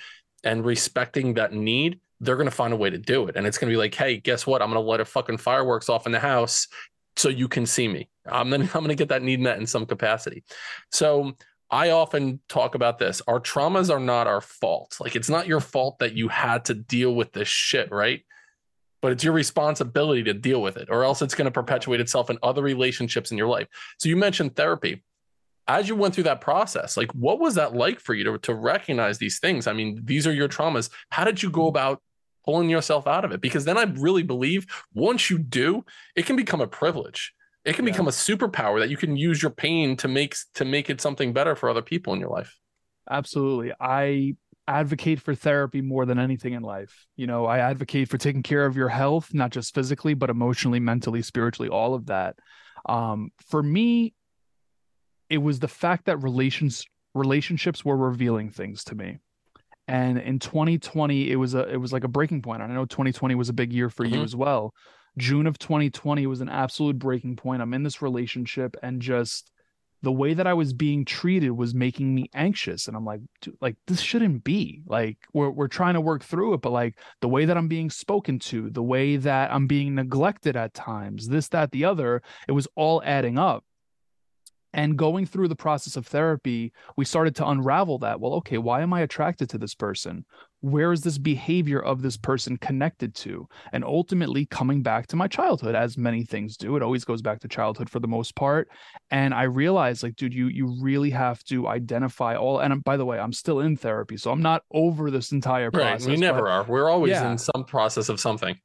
[0.43, 3.35] and respecting that need they're going to find a way to do it.
[3.35, 4.61] And it's going to be like, hey, guess what?
[4.61, 6.67] I'm going to let a fucking fireworks off in the house
[7.15, 8.09] so you can see me.
[8.25, 10.43] I'm gonna I'm gonna get that need met in some capacity.
[10.91, 11.33] So
[11.69, 13.21] I often talk about this.
[13.27, 14.97] Our traumas are not our fault.
[14.99, 18.23] Like it's not your fault that you had to deal with this shit, right?
[19.01, 22.29] But it's your responsibility to deal with it, or else it's going to perpetuate itself
[22.29, 23.67] in other relationships in your life.
[23.97, 25.03] So you mentioned therapy.
[25.67, 28.53] As you went through that process, like what was that like for you to, to
[28.53, 29.67] recognize these things?
[29.67, 30.89] I mean, these are your traumas.
[31.09, 32.01] How did you go about
[32.45, 36.35] pulling yourself out of it because then I really believe once you do, it can
[36.35, 37.33] become a privilege.
[37.65, 37.93] It can yeah.
[37.93, 41.31] become a superpower that you can use your pain to make to make it something
[41.31, 42.59] better for other people in your life.
[43.09, 43.71] Absolutely.
[43.79, 44.35] I
[44.67, 47.05] advocate for therapy more than anything in life.
[47.15, 50.79] You know, I advocate for taking care of your health, not just physically, but emotionally,
[50.79, 52.35] mentally, spiritually, all of that.
[52.85, 54.13] Um, for me,
[55.33, 59.17] it was the fact that relations relationships were revealing things to me.
[59.87, 62.61] And in 2020 it was a it was like a breaking point.
[62.61, 64.15] I know 2020 was a big year for mm-hmm.
[64.15, 64.73] you as well.
[65.17, 67.61] June of 2020 was an absolute breaking point.
[67.63, 69.49] I'm in this relationship and just
[70.03, 72.87] the way that i was being treated was making me anxious.
[72.87, 73.21] And i'm like
[73.59, 74.83] like this shouldn't be.
[74.85, 77.89] Like we're, we're trying to work through it but like the way that i'm being
[77.89, 82.51] spoken to the way that i'm being neglected at times this that the other it
[82.51, 83.63] was all adding up
[84.73, 88.19] and going through the process of therapy, we started to unravel that.
[88.19, 90.25] Well, okay, why am I attracted to this person?
[90.61, 93.47] Where is this behavior of this person connected to?
[93.71, 96.75] And ultimately coming back to my childhood, as many things do.
[96.75, 98.69] It always goes back to childhood for the most part.
[99.11, 102.59] And I realized, like, dude, you you really have to identify all.
[102.59, 106.07] And by the way, I'm still in therapy, so I'm not over this entire process.
[106.07, 106.63] Right, we never are.
[106.63, 107.31] We're always yeah.
[107.31, 108.57] in some process of something.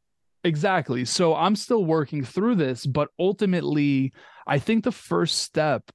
[0.45, 1.05] Exactly.
[1.05, 4.13] So I'm still working through this, but ultimately,
[4.47, 5.91] I think the first step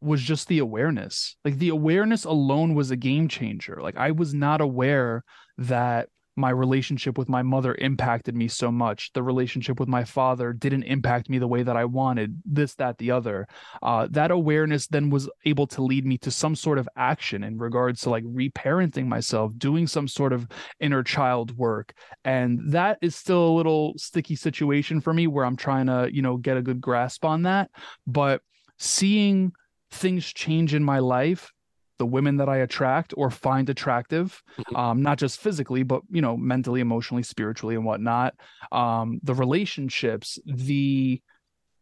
[0.00, 1.36] was just the awareness.
[1.44, 3.78] Like the awareness alone was a game changer.
[3.82, 5.24] Like I was not aware
[5.58, 9.12] that my relationship with my mother impacted me so much.
[9.12, 12.40] The relationship with my father didn't impact me the way that I wanted.
[12.44, 13.46] This, that, the other.
[13.82, 17.58] Uh, that awareness then was able to lead me to some sort of action in
[17.58, 21.92] regards to like reparenting myself, doing some sort of inner child work.
[22.24, 26.22] And that is still a little sticky situation for me where I'm trying to, you
[26.22, 27.70] know, get a good grasp on that.
[28.06, 28.40] But
[28.78, 29.52] seeing
[29.90, 31.52] things change in my life
[32.00, 34.74] the women that I attract or find attractive, mm-hmm.
[34.74, 38.34] um, not just physically, but you know, mentally, emotionally, spiritually, and whatnot.
[38.72, 41.20] Um, the relationships, the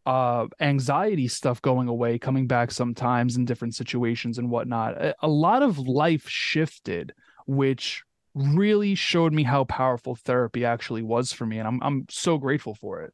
[0.05, 5.01] uh, anxiety stuff going away, coming back sometimes in different situations and whatnot.
[5.01, 7.13] A, a lot of life shifted,
[7.47, 8.03] which
[8.35, 12.75] really showed me how powerful therapy actually was for me, and I'm I'm so grateful
[12.75, 13.13] for it.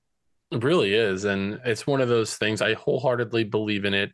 [0.50, 4.12] It really is, and it's one of those things I wholeheartedly believe in it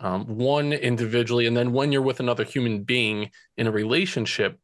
[0.00, 4.58] um, one individually, and then when you're with another human being in a relationship,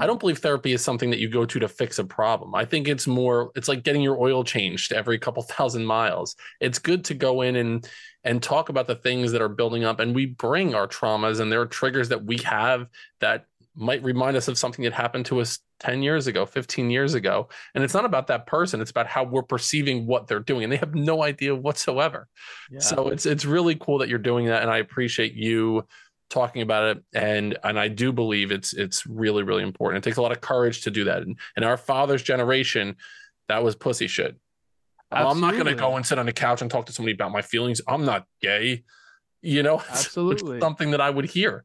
[0.00, 2.54] I don't believe therapy is something that you go to to fix a problem.
[2.54, 6.36] I think it's more it's like getting your oil changed every couple thousand miles.
[6.60, 7.88] It's good to go in and
[8.24, 11.50] and talk about the things that are building up and we bring our traumas and
[11.50, 12.86] there are triggers that we have
[13.20, 17.14] that might remind us of something that happened to us 10 years ago, 15 years
[17.14, 17.48] ago.
[17.74, 20.64] And it's not about that person, it's about how we're perceiving what they're doing.
[20.64, 22.28] And they have no idea whatsoever.
[22.70, 22.80] Yeah.
[22.80, 24.62] So it's it's really cool that you're doing that.
[24.62, 25.86] And I appreciate you
[26.28, 27.04] talking about it.
[27.14, 30.04] And and I do believe it's it's really, really important.
[30.04, 31.22] It takes a lot of courage to do that.
[31.22, 32.96] And in our father's generation,
[33.48, 34.36] that was pussy shit.
[35.10, 35.32] Absolutely.
[35.32, 37.42] I'm not gonna go and sit on the couch and talk to somebody about my
[37.42, 37.80] feelings.
[37.88, 38.84] I'm not gay.
[39.40, 41.64] You know, absolutely something that I would hear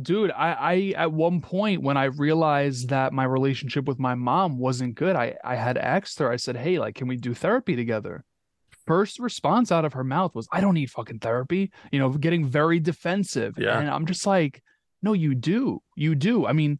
[0.00, 4.58] dude I, I at one point when i realized that my relationship with my mom
[4.58, 7.76] wasn't good i i had asked her i said hey like can we do therapy
[7.76, 8.24] together?
[8.86, 12.44] First response out of her mouth was i don't need fucking therapy you know getting
[12.44, 13.78] very defensive yeah.
[13.78, 14.62] and i'm just like
[15.02, 16.46] no you do you do.
[16.46, 16.78] I mean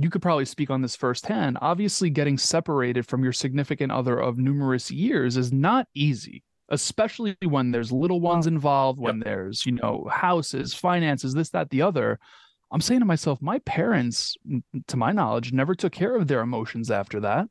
[0.00, 1.58] you could probably speak on this firsthand.
[1.60, 7.70] Obviously getting separated from your significant other of numerous years is not easy especially when
[7.70, 9.24] there's little ones involved, when yep.
[9.24, 12.18] there's, you know, houses, finances, this, that, the other.
[12.70, 14.36] I'm saying to myself, my parents,
[14.88, 17.46] to my knowledge, never took care of their emotions after that.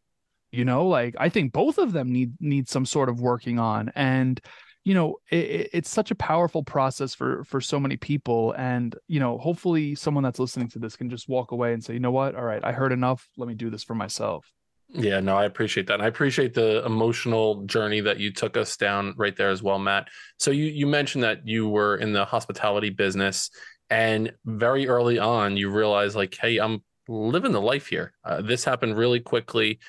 [0.52, 3.92] You know, like I think both of them need need some sort of working on.
[3.96, 4.40] And,
[4.86, 8.54] you know, it, it's such a powerful process for for so many people.
[8.54, 11.94] And, you know, hopefully someone that's listening to this can just walk away and say,
[11.94, 13.28] you know what, all right, I heard enough.
[13.38, 14.50] Let me do this for myself.
[14.90, 15.96] Yeah, no, I appreciate that.
[15.96, 19.80] And I appreciate the emotional journey that you took us down right there as well,
[19.80, 20.08] Matt.
[20.40, 23.50] So you you mentioned that you were in the hospitality business
[23.90, 28.14] and very early on you realized like, hey, I'm living the life here.
[28.24, 29.80] Uh, this happened really quickly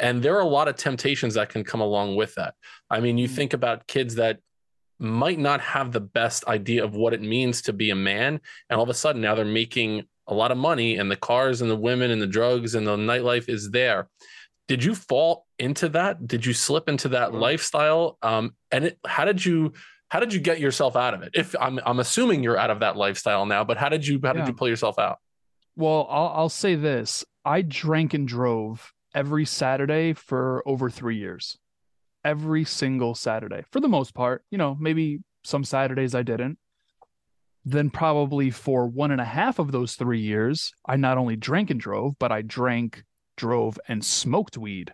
[0.00, 2.54] and there are a lot of temptations that can come along with that.
[2.88, 3.36] I mean, you mm-hmm.
[3.36, 4.38] think about kids that
[4.98, 8.76] might not have the best idea of what it means to be a man and
[8.76, 11.70] all of a sudden now they're making a lot of money and the cars and
[11.70, 14.08] the women and the drugs and the nightlife is there
[14.70, 16.28] did you fall into that?
[16.28, 17.40] Did you slip into that mm-hmm.
[17.40, 18.16] lifestyle?
[18.22, 19.72] Um, and it, how did you
[20.10, 21.32] how did you get yourself out of it?
[21.34, 24.28] If I'm I'm assuming you're out of that lifestyle now, but how did you how
[24.28, 24.34] yeah.
[24.34, 25.18] did you pull yourself out?
[25.74, 31.58] Well, I'll I'll say this: I drank and drove every Saturday for over three years,
[32.24, 34.44] every single Saturday for the most part.
[34.52, 36.58] You know, maybe some Saturdays I didn't.
[37.64, 41.70] Then probably for one and a half of those three years, I not only drank
[41.70, 43.02] and drove, but I drank
[43.40, 44.92] drove and smoked weed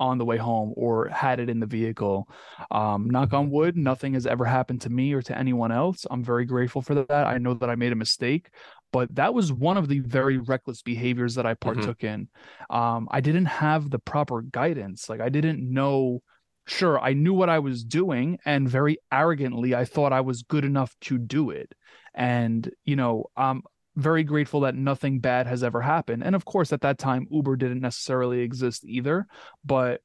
[0.00, 2.28] on the way home or had it in the vehicle.
[2.72, 6.04] Um, knock on wood, nothing has ever happened to me or to anyone else.
[6.10, 7.26] I'm very grateful for that.
[7.26, 8.50] I know that I made a mistake,
[8.92, 11.72] but that was one of the very reckless behaviors that I mm-hmm.
[11.72, 12.14] partook mm-hmm.
[12.14, 12.28] in.
[12.68, 15.08] Um, I didn't have the proper guidance.
[15.08, 16.22] Like I didn't know.
[16.66, 20.64] Sure, I knew what I was doing, and very arrogantly, I thought I was good
[20.64, 21.70] enough to do it.
[22.14, 23.64] And you know, um,
[23.96, 26.24] very grateful that nothing bad has ever happened.
[26.24, 29.26] And of course, at that time, Uber didn't necessarily exist either,
[29.64, 30.00] but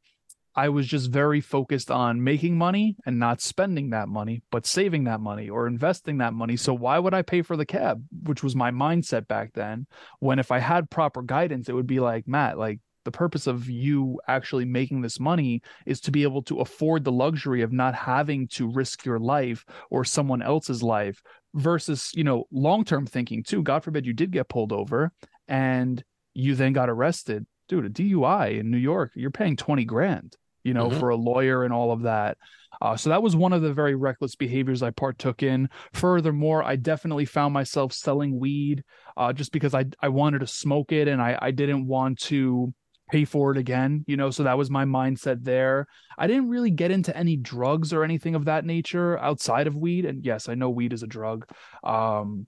[0.55, 5.05] I was just very focused on making money and not spending that money, but saving
[5.05, 6.57] that money or investing that money.
[6.57, 9.87] So why would I pay for the cab, which was my mindset back then?
[10.19, 13.69] When if I had proper guidance, it would be like, Matt, like the purpose of
[13.69, 17.95] you actually making this money is to be able to afford the luxury of not
[17.95, 21.21] having to risk your life or someone else's life
[21.53, 23.63] versus you know long-term thinking too.
[23.63, 25.11] God forbid you did get pulled over
[25.47, 27.45] and you then got arrested.
[27.67, 30.99] Dude a dui in new york you're paying 20 grand you know mm-hmm.
[30.99, 32.37] for a lawyer and all of that.
[32.81, 35.69] Uh, so that was one of the very reckless behaviors i partook in.
[35.93, 38.83] Furthermore i definitely found myself selling weed
[39.17, 42.73] uh, just because I, I wanted to smoke it and I, I didn't want to
[43.12, 45.88] pay for it again you know so that was my mindset there.
[46.18, 50.05] I didn't really get into any drugs or anything of that nature outside of weed
[50.05, 51.45] and yes i know weed is a drug.
[51.84, 52.47] Um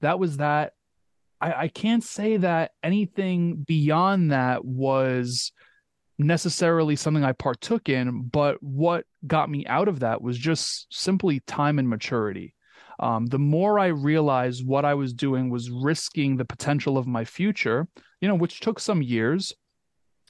[0.00, 0.72] that was that.
[1.40, 5.52] I i can't say that anything beyond that was
[6.20, 11.40] necessarily something i partook in but what got me out of that was just simply
[11.40, 12.54] time and maturity.
[13.00, 17.24] Um, the more I realized what I was doing was risking the potential of my
[17.24, 17.86] future,
[18.20, 19.52] you know, which took some years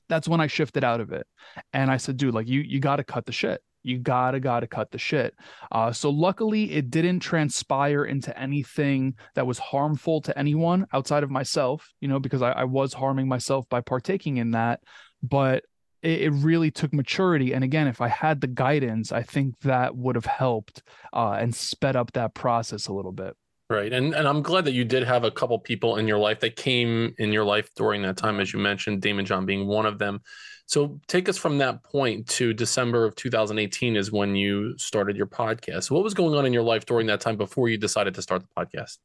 [0.08, 1.26] that's when I shifted out of it.
[1.72, 3.60] And I said, dude, like you you gotta cut the shit.
[3.82, 5.34] You gotta gotta cut the shit.
[5.70, 11.30] Uh, so luckily it didn't transpire into anything that was harmful to anyone outside of
[11.30, 14.80] myself, you know, because I, I was harming myself by partaking in that.
[15.22, 15.64] But
[16.02, 17.52] it, it, really took maturity.
[17.52, 20.82] And again, if I had the guidance, I think that would have helped
[21.12, 23.36] uh, and sped up that process a little bit.
[23.70, 23.92] Right.
[23.92, 26.56] And and I'm glad that you did have a couple people in your life that
[26.56, 29.98] came in your life during that time, as you mentioned, Daymond John being one of
[29.98, 30.22] them.
[30.64, 35.26] So take us from that point to December of 2018 is when you started your
[35.26, 35.84] podcast.
[35.84, 38.22] So what was going on in your life during that time before you decided to
[38.22, 38.96] start the podcast?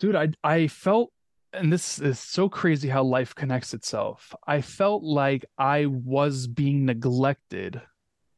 [0.00, 1.12] Dude, I I felt
[1.52, 4.34] and this is so crazy how life connects itself.
[4.46, 7.82] I felt like I was being neglected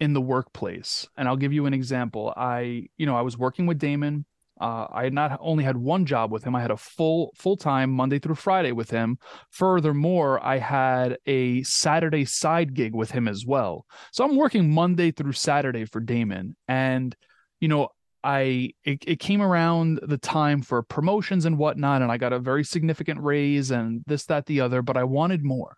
[0.00, 1.06] in the workplace.
[1.16, 2.32] And I'll give you an example.
[2.36, 4.24] I, you know, I was working with Daymond.
[4.60, 7.90] Uh, I not only had one job with him, I had a full full time
[7.90, 9.18] Monday through Friday with him.
[9.50, 13.86] Furthermore, I had a Saturday side gig with him as well.
[14.12, 17.16] So I'm working Monday through Saturday for Daymond, and
[17.58, 17.88] you know
[18.22, 22.38] I it, it came around the time for promotions and whatnot, and I got a
[22.38, 25.76] very significant raise and this, that, the other, but I wanted more.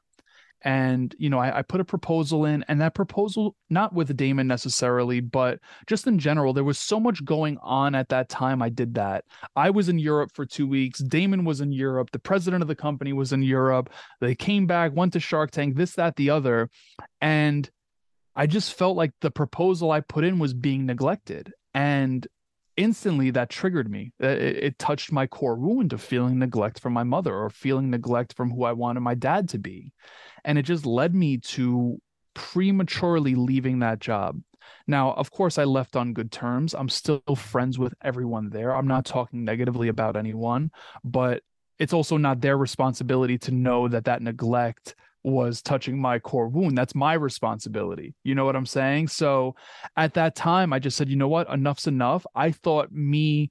[0.65, 4.47] And you know, I, I put a proposal in, and that proposal, not with Daymond
[4.47, 8.63] necessarily, but just in general, there was so much going on at that time.
[8.63, 9.25] I did that.
[9.57, 11.03] I was in Europe for two weeks.
[11.03, 12.11] Daymond was in Europe.
[12.13, 13.91] The president of the company was in Europe.
[14.21, 16.71] They came back, went to Shark Tank, this, that, the other,
[17.21, 17.69] and
[18.35, 22.27] I just felt like the proposal I put in was being neglected and
[22.83, 24.13] instantly that triggered me.
[24.23, 27.91] Uh, it, it, touched my core wound of feeling neglect from my mother or feeling
[27.91, 29.93] neglect from who i wanted my dad to be.
[30.45, 32.01] And it just led me to
[32.35, 34.41] prematurely leaving that job.
[34.87, 36.75] Now of course i left on good terms.
[36.75, 38.75] I'm still friends with everyone there.
[38.75, 40.71] I'm not talking negatively about anyone
[41.05, 41.43] but
[41.79, 44.95] it's also not their responsibility to know that that neglect
[45.25, 46.77] was touching my core wound.
[46.77, 48.15] That's my responsibility.
[48.25, 49.09] You know what I'm saying?
[49.09, 49.55] So
[49.97, 51.49] at that time, I just said, you know what?
[51.49, 52.27] Enough's enough.
[52.35, 53.51] I thought me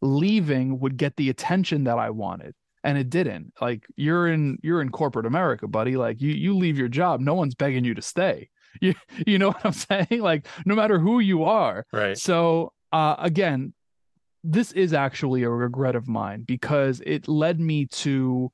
[0.00, 2.54] leaving would get the attention that I wanted.
[2.82, 3.52] And it didn't.
[3.60, 5.96] Like you're in you're in corporate America, buddy.
[5.96, 8.48] Like you you leave your job, no one's begging you to stay.
[8.80, 8.94] You
[9.26, 9.72] you know what I'm
[10.08, 10.20] saying?
[10.20, 11.84] Like no matter who you are.
[11.92, 12.16] Right.
[12.16, 13.74] So uh again,
[14.44, 18.52] this is actually a regret of mine because it led me to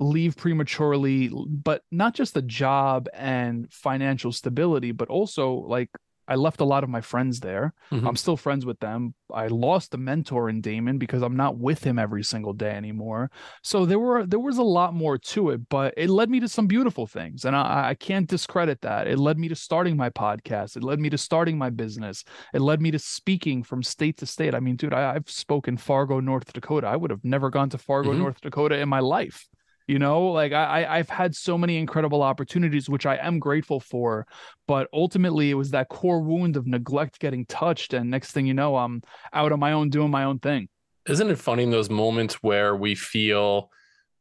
[0.00, 5.90] leave prematurely but not just the job and financial stability but also like
[6.30, 7.74] I left a lot of my friends there.
[7.90, 8.06] Mm-hmm.
[8.06, 9.14] I'm still friends with them.
[9.34, 13.32] I lost a mentor in Daymond because I'm not with him every single day anymore.
[13.64, 16.48] So there were there was a lot more to it, but it led me to
[16.48, 19.08] some beautiful things, and I, I can't discredit that.
[19.08, 20.76] It led me to starting my podcast.
[20.76, 22.22] It led me to starting my business.
[22.54, 24.54] It led me to speaking from state to state.
[24.54, 26.86] I mean, dude, I, have spoken Fargo, North Dakota.
[26.86, 28.20] I would have never gone to Fargo, mm-hmm.
[28.20, 29.48] North Dakota in my life
[29.90, 34.26] you know like i i've had so many incredible opportunities which i am grateful for
[34.66, 38.54] but ultimately it was that core wound of neglect getting touched and next thing you
[38.54, 40.68] know i'm out on my own doing my own thing.
[41.08, 43.70] Isn't it funny in those moments where we feel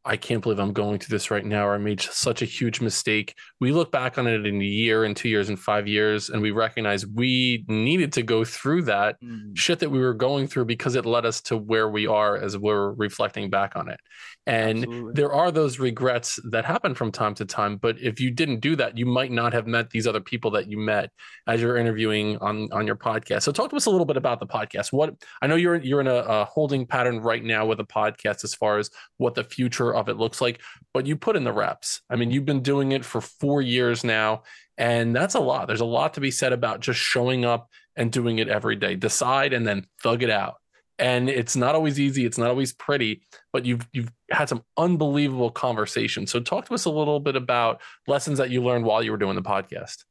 [0.06, 2.80] I can't believe I'm going through this right now, or I made such a huge
[2.80, 3.36] mistake.
[3.60, 6.42] We look back on it in a year and two years and five years, and
[6.42, 9.56] we recognize we needed to go through that mm.
[9.58, 12.58] shit that we were going through because it led us to where we are as
[12.58, 14.00] we're reflecting back on it.
[14.48, 15.14] And Absolutely.
[15.14, 17.78] there are those regrets that happen from time to time.
[17.78, 20.72] But if you didn't do that, you might not have met these other people that
[20.72, 21.12] you met
[21.46, 23.44] as you're interviewing on on your podcast.
[23.44, 24.92] So talk to us a little bit about the podcast.
[24.92, 28.44] What I know you're you're in a, a holding pattern right now with a podcast
[28.44, 30.62] as far as what the future of it looks like,
[30.94, 32.02] but you put in the reps.
[32.10, 34.44] I mean, you've been doing it for four years now,
[34.78, 35.68] and that's a lot.
[35.68, 38.96] There's a lot to be said about just showing up and doing it every day.
[38.96, 40.56] Decide and then thug it out
[41.00, 43.22] and it's not always easy it's not always pretty
[43.52, 47.82] but you've you've had some unbelievable conversations so talk to us a little bit about
[48.08, 50.04] lessons that you learned while you were doing the podcast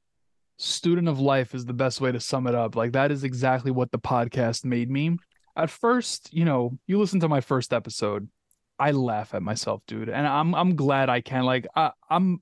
[0.58, 3.70] student of life is the best way to sum it up like that is exactly
[3.70, 5.16] what the podcast made me
[5.56, 8.28] at first you know you listen to my first episode
[8.78, 12.40] i laugh at myself dude and i'm i'm glad i can like I, i'm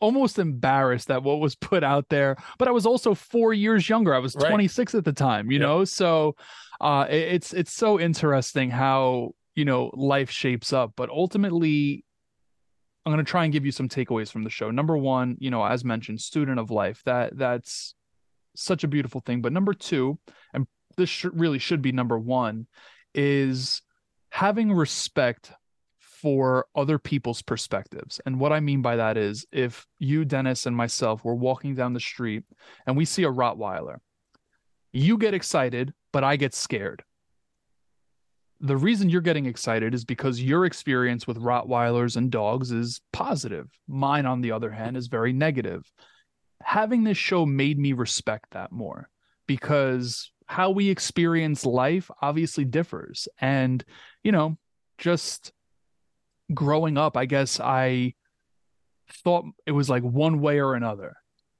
[0.00, 4.14] almost embarrassed at what was put out there but i was also four years younger
[4.14, 4.98] i was 26 right.
[4.98, 6.34] at the time you know so
[6.80, 12.04] uh, it, it's it's so interesting how you know life shapes up, but ultimately,
[13.04, 14.70] I'm going to try and give you some takeaways from the show.
[14.70, 17.02] Number one, you know, as mentioned, student of life.
[17.04, 17.94] That that's
[18.54, 19.40] such a beautiful thing.
[19.40, 20.18] But number two,
[20.52, 20.66] and
[20.96, 22.66] this sh- really should be number one,
[23.14, 23.82] is
[24.30, 25.52] having respect
[26.26, 28.20] for other people's perspectives.
[28.26, 31.92] And what I mean by that is if you, Dennis, and myself were walking down
[31.92, 32.42] the street
[32.84, 33.98] and we see a Rottweiler,
[34.92, 37.04] you get excited but I get scared.
[38.58, 43.70] The reason you're getting excited is because your experience with Rottweilers and dogs is positive.
[43.86, 45.88] Mine, on the other hand, is very negative.
[46.60, 49.08] Having this show made me respect that more
[49.46, 53.28] because how we experience life obviously differs.
[53.40, 53.84] And,
[54.24, 54.58] you know,
[54.98, 55.52] just
[56.54, 58.14] growing up, I guess I
[59.24, 61.16] thought it was like one way or another.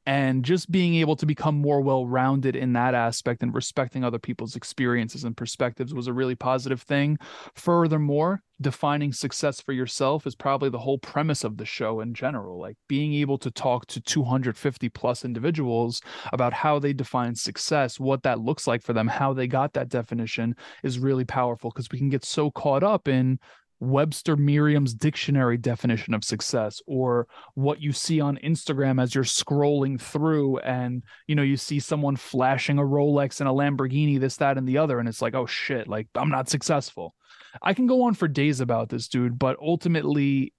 [0.09, 4.55] And just being able to become more well-rounded in that aspect and respecting other people's
[4.55, 7.19] experiences and perspectives was a really positive thing.
[7.57, 12.59] Furthermore defining success for yourself is probably the whole premise of the show in general
[12.59, 16.01] like being able to talk to 250 plus individuals
[16.33, 19.91] about how they define success what that looks like for them how they got that
[19.91, 23.39] definition is really powerful because we can get so caught up in
[23.81, 30.01] Webster Merriam's dictionary definition of success or what you see on Instagram as you're scrolling
[30.01, 34.57] through and you know you see someone flashing a Rolex and a Lamborghini this that
[34.57, 37.15] and the other and it's like oh shit like I'm not successful.
[37.63, 40.53] I can go on for days about this dude but ultimately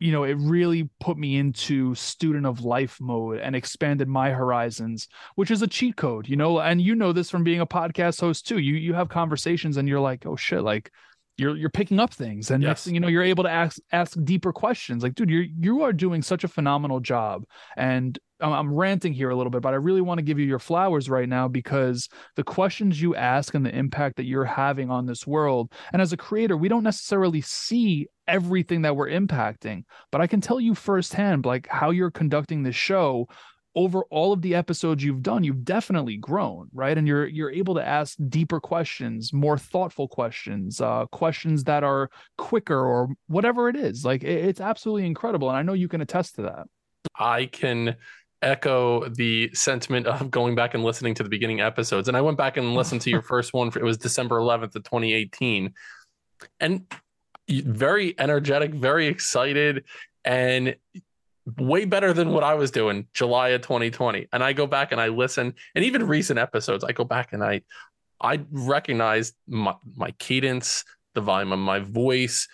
[0.00, 5.08] you know, it really put me into student of life mode and expanded my horizons,
[5.34, 8.20] which is a cheat code, you know, and you know this from being a podcast
[8.20, 8.58] host too.
[8.58, 10.92] You you have conversations and you're like, oh shit, like
[11.38, 12.50] you're you're picking up things.
[12.50, 12.68] And yes.
[12.68, 15.02] next thing you know you're able to ask ask deeper questions.
[15.02, 17.44] Like dude you you are doing such a phenomenal job.
[17.76, 20.46] And I'm, I'm ranting here a little bit but i really want to give you
[20.46, 24.90] your flowers right now because the questions you ask and the impact that you're having
[24.90, 29.82] on this world and as a creator we don't necessarily see everything that we're impacting
[30.12, 33.26] but i can tell you firsthand like how you're conducting this show
[33.78, 36.98] over all of the episodes you've done you've definitely grown right?
[36.98, 42.10] And you're you're able to ask deeper questions more thoughtful questions uh questions that are
[42.36, 44.04] quicker or whatever it is.
[44.04, 46.66] Like it, it's absolutely incredible and i know you can attest to that.
[47.16, 47.94] I can
[48.42, 52.08] echo the sentiment of going back and listening to the beginning episodes.
[52.08, 54.74] And i went back and listened to your first one for, it was december 11th
[54.74, 55.72] of 2018
[56.58, 56.84] and
[57.48, 59.84] very energetic very excited.
[60.24, 60.74] And
[61.56, 64.28] way better than what I was doing July of 2020.
[64.32, 67.42] And I go back and I listen, and even recent episodes, I go back and
[67.42, 67.62] I
[68.20, 70.84] I recognize my, my cadence,
[71.14, 72.48] the volume of my voice,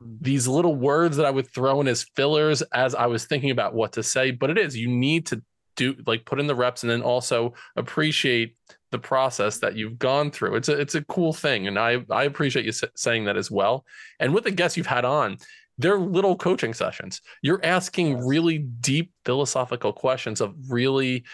[0.00, 3.74] these little words that I would throw in as fillers as I was thinking about
[3.74, 4.30] what to say.
[4.30, 5.42] But it is, you need to
[5.76, 8.56] do like put in the reps and then also appreciate
[8.90, 10.56] the process that you've gone through.
[10.56, 13.84] It's a it's a cool thing, and I I appreciate you saying that as well.
[14.18, 15.36] And with the guests you've had on,
[15.80, 17.20] they're little coaching sessions.
[17.42, 18.22] You're asking yes.
[18.24, 21.24] really deep philosophical questions of really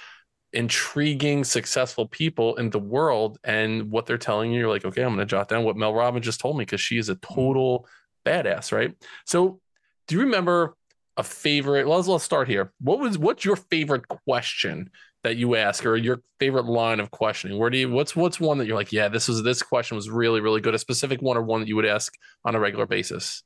[0.52, 3.38] intriguing, successful people in the world.
[3.44, 5.94] And what they're telling you, you're like, okay, I'm going to jot down what Mel
[5.94, 7.34] Robbins just told me because she is a mm-hmm.
[7.34, 7.88] total
[8.24, 8.94] badass, right?
[9.24, 9.60] So,
[10.08, 10.76] do you remember
[11.16, 11.88] a favorite?
[11.88, 12.72] Let's let's start here.
[12.80, 14.90] What was what's your favorite question
[15.24, 17.58] that you ask, or your favorite line of questioning?
[17.58, 20.08] Where do you what's what's one that you're like, yeah, this was this question was
[20.08, 20.76] really really good.
[20.76, 23.42] A specific one or one that you would ask on a regular basis?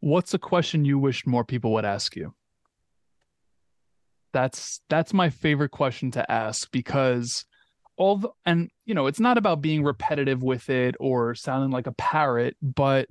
[0.00, 2.34] What's a question you wish more people would ask you?
[4.32, 7.46] That's that's my favorite question to ask because
[7.96, 11.86] all the, and you know, it's not about being repetitive with it or sounding like
[11.86, 13.08] a parrot, but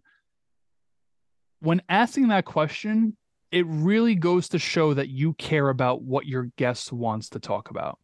[1.60, 3.18] when asking that question,
[3.52, 7.70] it really goes to show that you care about what your guest wants to talk
[7.70, 8.00] about.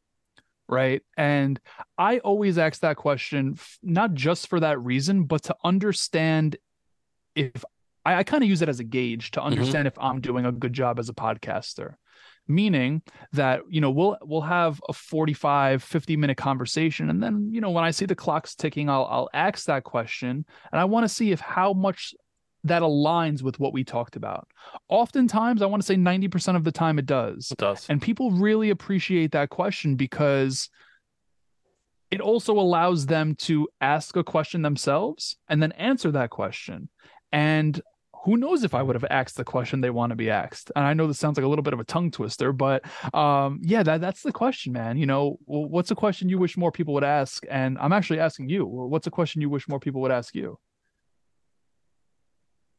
[0.68, 1.02] Right.
[1.18, 1.60] And
[1.98, 6.56] I always ask that question, not just for that reason, but to understand
[7.36, 7.64] if
[8.06, 9.48] I, I kind of use it as a gauge to mm-hmm.
[9.48, 10.00] understand mm-hmm.
[10.00, 11.96] if I'm doing a good job as a podcaster
[12.48, 13.02] meaning
[13.32, 17.70] that you know we'll we'll have a 45 50 minute conversation and then you know
[17.70, 21.10] when i see the clock's ticking i'll i'll ask that question and i want to
[21.10, 22.14] see if how much
[22.66, 24.48] that aligns with what we talked about
[24.90, 28.32] oftentimes i want to say 90% of the time it does it does and people
[28.32, 30.70] really appreciate that question because
[32.12, 36.90] it also allows them to ask a question themselves and then answer that question
[37.32, 37.82] and
[38.24, 40.72] who knows if I would have asked the question they want to be asked.
[40.76, 43.60] And I know this sounds like a little bit of a tongue twister, but um,
[43.62, 44.98] yeah, that, that's the question, man.
[44.98, 47.44] You know, what's a question you wish more people would ask?
[47.50, 50.58] And I'm actually asking you, what's a question you wish more people would ask you?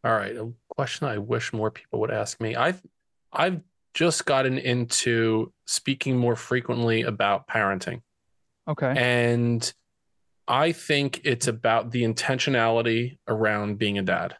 [0.02, 2.56] All right, a question I wish more people would ask me.
[2.56, 2.82] I've
[3.32, 3.60] I've
[3.94, 8.02] just gotten into speaking more frequently about parenting.
[8.68, 8.94] Okay.
[8.96, 9.72] And
[10.46, 14.36] I think it's about the intentionality around being a dad.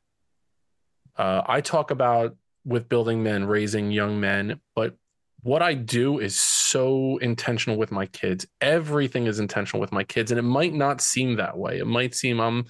[1.17, 4.97] Uh, I talk about with building men, raising young men, but
[5.43, 8.47] what I do is so intentional with my kids.
[8.63, 11.79] Everything is intentional with my kids, and it might not seem that way.
[11.79, 12.67] It might seem I'm um,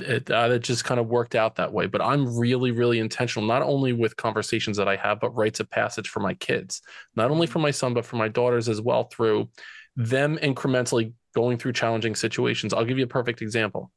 [0.00, 1.86] it, uh, it just kind of worked out that way.
[1.86, 5.70] But I'm really, really intentional, not only with conversations that I have, but rites of
[5.70, 6.82] passage for my kids,
[7.14, 9.50] not only for my son, but for my daughters as well, through
[9.96, 12.72] them incrementally going through challenging situations.
[12.72, 13.92] I'll give you a perfect example.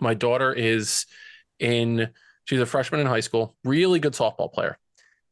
[0.00, 1.06] My daughter is
[1.58, 2.08] in
[2.44, 4.78] She's a freshman in high school, really good softball player.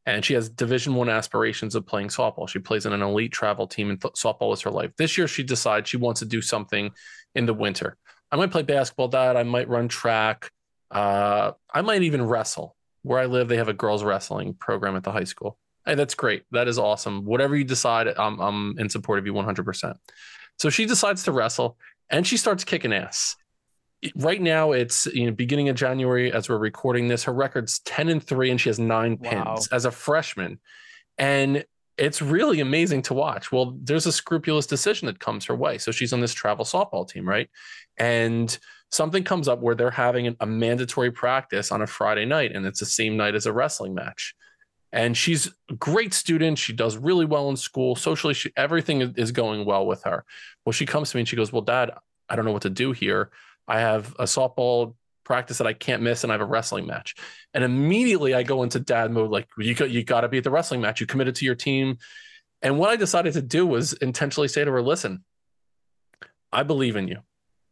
[0.05, 2.47] And she has Division One aspirations of playing softball.
[2.49, 4.91] She plays in an elite travel team, and th- softball is her life.
[4.97, 6.91] This year, she decides she wants to do something
[7.35, 7.97] in the winter.
[8.31, 9.09] I might play basketball.
[9.09, 10.49] That I might run track.
[10.89, 12.75] Uh, I might even wrestle.
[13.03, 15.57] Where I live, they have a girls wrestling program at the high school.
[15.85, 16.43] Hey, that's great.
[16.51, 17.25] That is awesome.
[17.25, 19.95] Whatever you decide, I'm, I'm in support of you 100%.
[20.57, 21.77] So she decides to wrestle
[22.09, 23.35] and she starts kicking ass
[24.15, 27.23] right now it's you know beginning of January as we're recording this.
[27.23, 29.57] Her record's ten and three, and she has nine pins wow.
[29.71, 30.59] as a freshman,
[31.17, 31.65] and
[31.97, 33.51] it's really amazing to watch.
[33.51, 35.77] Well, there's a scrupulous decision that comes her way.
[35.77, 37.49] So she's on this travel softball team, right?
[37.97, 38.57] And
[38.89, 42.79] something comes up where they're having a mandatory practice on a Friday night, and it's
[42.79, 44.33] the same night as a wrestling match.
[44.91, 46.57] And she's a great student.
[46.57, 47.95] She does really well in school.
[47.95, 50.25] Socially, she, everything is going well with her.
[50.65, 51.91] Well, she comes to me and she goes, Well, dad,
[52.27, 53.29] I don't know what to do here.
[53.69, 57.15] I have a softball practice that I can't miss, and I have a wrestling match.
[57.53, 60.43] And immediately I go into dad mode, like you got you got to be at
[60.43, 60.99] the wrestling match.
[60.99, 61.97] You committed to your team.
[62.61, 65.23] And what I decided to do was intentionally say to her, "Listen,
[66.51, 67.19] I believe in you.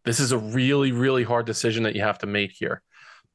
[0.05, 2.83] This is a really really hard decision that you have to make here.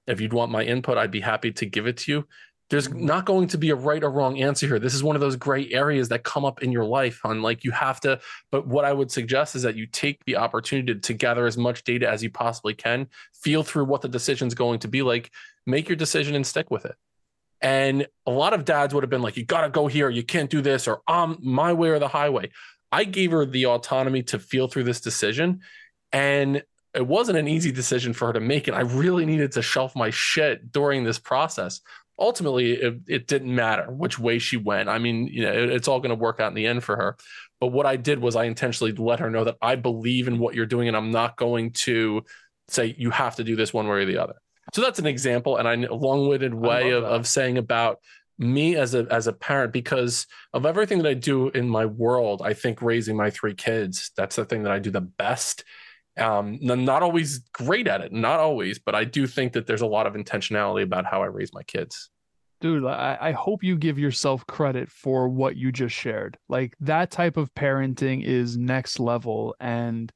[0.07, 2.29] If you'd want my input, I'd be happy to give it to you
[2.73, 4.79] there's not going to be a right or wrong answer here.
[4.79, 7.65] This is one of those gray areas that come up in your life on like
[7.65, 8.19] you have to,
[8.51, 11.85] but what I would suggest is that you take the opportunity to, gather as much
[11.85, 15.31] data as you possibly can, feel through what the decision's going to be like,
[15.67, 16.95] make your decision and stick with it.
[17.61, 20.23] And a lot of dads would have been like, you got to go here, you
[20.23, 22.53] can't do this, or um, my way or the highway.
[22.91, 25.61] I gave her the autonomy to feel through this decision.
[26.11, 26.63] And
[26.95, 28.69] it wasn't an easy decision for her to make.
[28.69, 31.81] And I really needed to shelf my shit during this process
[32.23, 34.89] ultimately it, it, didn't matter which way she went.
[34.89, 36.97] I mean, you know, it, it's all going to work out in the end for
[36.97, 37.17] her.
[37.61, 40.55] But what I did was I intentionally let her know that I believe in what
[40.55, 42.25] you're doing and I'm not going to
[42.69, 44.35] say you have to do this one way or the other.
[44.73, 47.99] So that's an example and a long-winded way of, of saying about
[48.39, 52.43] me as a as a parent because of everything that I do in my world,
[52.43, 55.65] I think raising my three kids, that's the thing that I do the best
[56.19, 59.87] um not always great at it not always but i do think that there's a
[59.87, 62.11] lot of intentionality about how i raise my kids.
[62.61, 66.39] Dude I, I hope you give yourself credit for what you just shared.
[66.49, 70.13] Like that type of parenting is next level and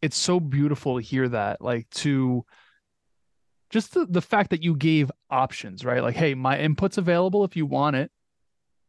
[0.00, 2.44] it's so beautiful to hear that like to
[3.70, 6.02] just the, the fact that you gave options right?
[6.02, 8.12] Like hey my input's available if you want it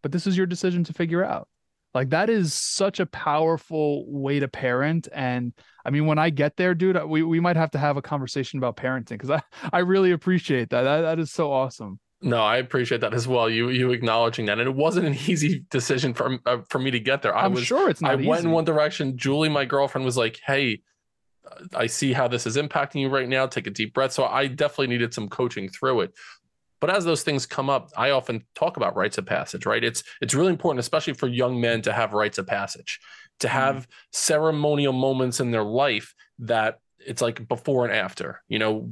[0.04, 1.48] but this is your decision to figure out
[1.96, 5.08] like that is such a powerful way to parent.
[5.14, 5.54] And
[5.86, 8.60] I mean, when I get there, dude, we, we might have to have a conversation
[8.60, 9.42] about parenting because I,
[9.74, 10.84] I really appreciate that.
[10.84, 11.02] that.
[11.02, 12.00] That is so awesome.
[12.22, 13.50] No, I appreciate that as well.
[13.50, 17.00] You you acknowledging that, and it wasn't an easy decision for uh, for me to
[17.00, 17.36] get there.
[17.36, 18.12] I I'm was sure it's not.
[18.12, 18.28] I easy.
[18.28, 19.18] went in one direction.
[19.18, 20.82] Julie, my girlfriend, was like, "Hey,
[21.74, 23.46] I see how this is impacting you right now.
[23.48, 26.14] Take a deep breath." So I definitely needed some coaching through it.
[26.86, 29.84] But as those things come up, I often talk about rites of passage, right?
[29.84, 33.00] It's it's really important, especially for young men, to have rites of passage,
[33.40, 33.58] to mm-hmm.
[33.58, 33.92] have mm.
[34.14, 38.44] ceremonial moments in their life that it's like before and after.
[38.48, 38.92] You know,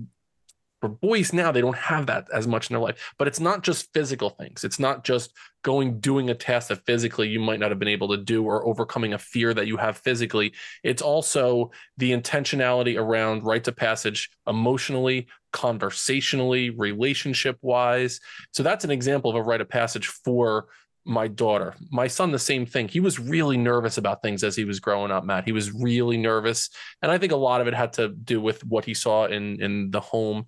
[0.84, 3.64] for boys now they don't have that as much in their life but it's not
[3.64, 5.32] just physical things it's not just
[5.64, 8.68] going doing a task that physically you might not have been able to do or
[8.68, 10.52] overcoming a fear that you have physically
[10.84, 18.20] it's also the intentionality around rites of passage emotionally conversationally relationship wise
[18.52, 20.68] so that's an example of a rite of passage for
[21.06, 21.76] my daughter.
[21.92, 22.88] My son, the same thing.
[22.88, 25.44] He was really nervous about things as he was growing up, Matt.
[25.44, 26.70] He was really nervous.
[27.02, 29.62] And I think a lot of it had to do with what he saw in
[29.62, 30.46] in the home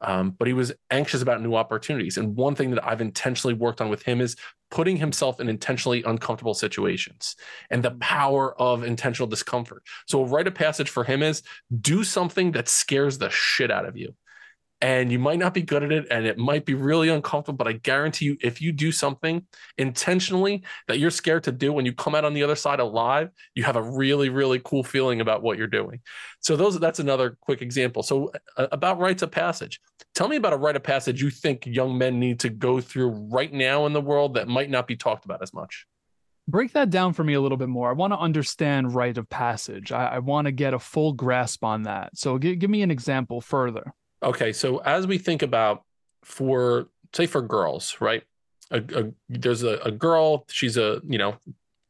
[0.00, 2.18] um, but he was anxious about new opportunities.
[2.18, 4.36] And one thing that I've intentionally worked on with him is
[4.70, 7.36] putting himself in intentionally uncomfortable situations
[7.70, 9.82] and the power of intentional discomfort.
[10.06, 11.42] So, a rite of passage for him is
[11.80, 14.14] do something that scares the shit out of you
[14.80, 17.68] and you might not be good at it and it might be really uncomfortable but
[17.68, 19.44] i guarantee you if you do something
[19.78, 23.30] intentionally that you're scared to do when you come out on the other side alive
[23.54, 26.00] you have a really really cool feeling about what you're doing
[26.40, 29.80] so those that's another quick example so uh, about rites of passage
[30.14, 33.08] tell me about a rite of passage you think young men need to go through
[33.08, 35.86] right now in the world that might not be talked about as much
[36.48, 37.90] break that down for me a little bit more.
[37.90, 39.90] I want to understand rite of passage.
[39.90, 42.16] I, I want to get a full grasp on that.
[42.16, 43.92] So give, give me an example further.
[44.22, 45.82] Okay, so as we think about
[46.24, 48.22] for say for girls, right?
[48.70, 51.36] A, a, there's a, a girl, she's a you know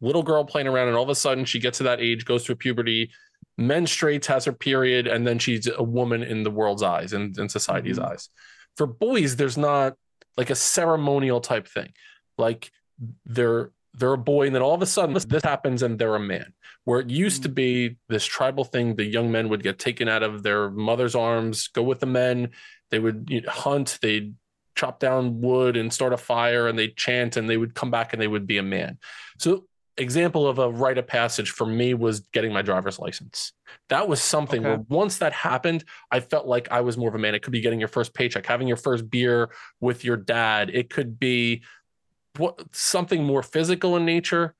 [0.00, 2.44] little girl playing around, and all of a sudden she gets to that age, goes
[2.44, 3.10] through puberty,
[3.58, 7.48] menstruates, has her period, and then she's a woman in the world's eyes and in
[7.48, 8.12] society's mm-hmm.
[8.12, 8.28] eyes.
[8.76, 9.94] For boys, there's not
[10.36, 11.92] like a ceremonial type thing.
[12.36, 12.70] Like
[13.24, 16.14] they're they're a boy, and then all of a sudden this, this happens and they're
[16.14, 16.52] a man.
[16.84, 17.54] Where it used to mm.
[17.54, 21.68] be this tribal thing, the young men would get taken out of their mother's arms,
[21.68, 22.50] go with the men.
[22.90, 24.34] They would you know, hunt, they'd
[24.76, 28.12] chop down wood and start a fire, and they'd chant, and they would come back
[28.12, 28.98] and they would be a man.
[29.38, 29.66] So,
[29.98, 33.54] example of a rite of passage for me was getting my driver's license.
[33.88, 34.68] That was something okay.
[34.68, 37.34] where once that happened, I felt like I was more of a man.
[37.34, 40.70] It could be getting your first paycheck, having your first beer with your dad.
[40.70, 41.62] It could be
[42.38, 44.54] what something more physical in nature,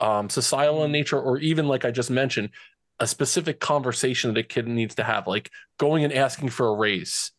[0.00, 0.92] um, societal in mm-hmm.
[0.92, 2.50] nature, or even like I just mentioned,
[2.98, 6.74] a specific conversation that a kid needs to have, like going and asking for a
[6.74, 7.32] raise.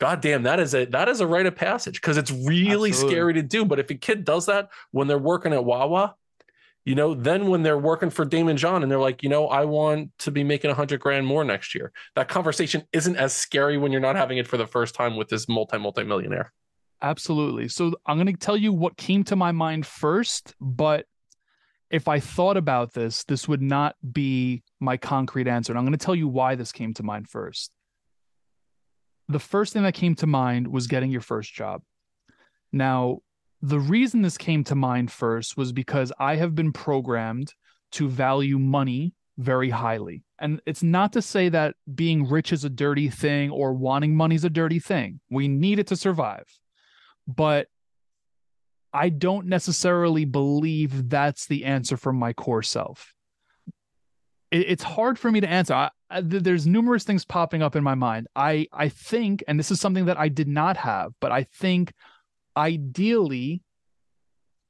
[0.00, 3.14] God damn, that is a that is a rite of passage because it's really Absolutely.
[3.16, 3.64] scary to do.
[3.64, 6.14] But if a kid does that when they're working at Wawa,
[6.84, 9.64] you know, then when they're working for Daymond John and they're like, you know, I
[9.64, 11.92] want to be making a hundred grand more next year.
[12.14, 15.28] That conversation isn't as scary when you're not having it for the first time with
[15.28, 16.52] this multi multi millionaire.
[17.00, 17.68] Absolutely.
[17.68, 21.06] So I'm going to tell you what came to my mind first, but
[21.90, 25.72] if I thought about this, this would not be my concrete answer.
[25.72, 27.70] And I'm going to tell you why this came to mind first.
[29.28, 31.82] The first thing that came to mind was getting your first job.
[32.72, 33.18] Now,
[33.62, 37.54] the reason this came to mind first was because I have been programmed
[37.92, 40.24] to value money very highly.
[40.38, 44.34] And it's not to say that being rich is a dirty thing or wanting money
[44.34, 45.20] is a dirty thing.
[45.30, 46.46] We need it to survive.
[47.28, 47.68] But
[48.92, 53.14] I don't necessarily believe that's the answer from my core self.
[54.50, 55.74] It, it's hard for me to answer.
[55.74, 58.28] I, I, there's numerous things popping up in my mind.
[58.34, 61.92] I I think, and this is something that I did not have, but I think
[62.56, 63.62] ideally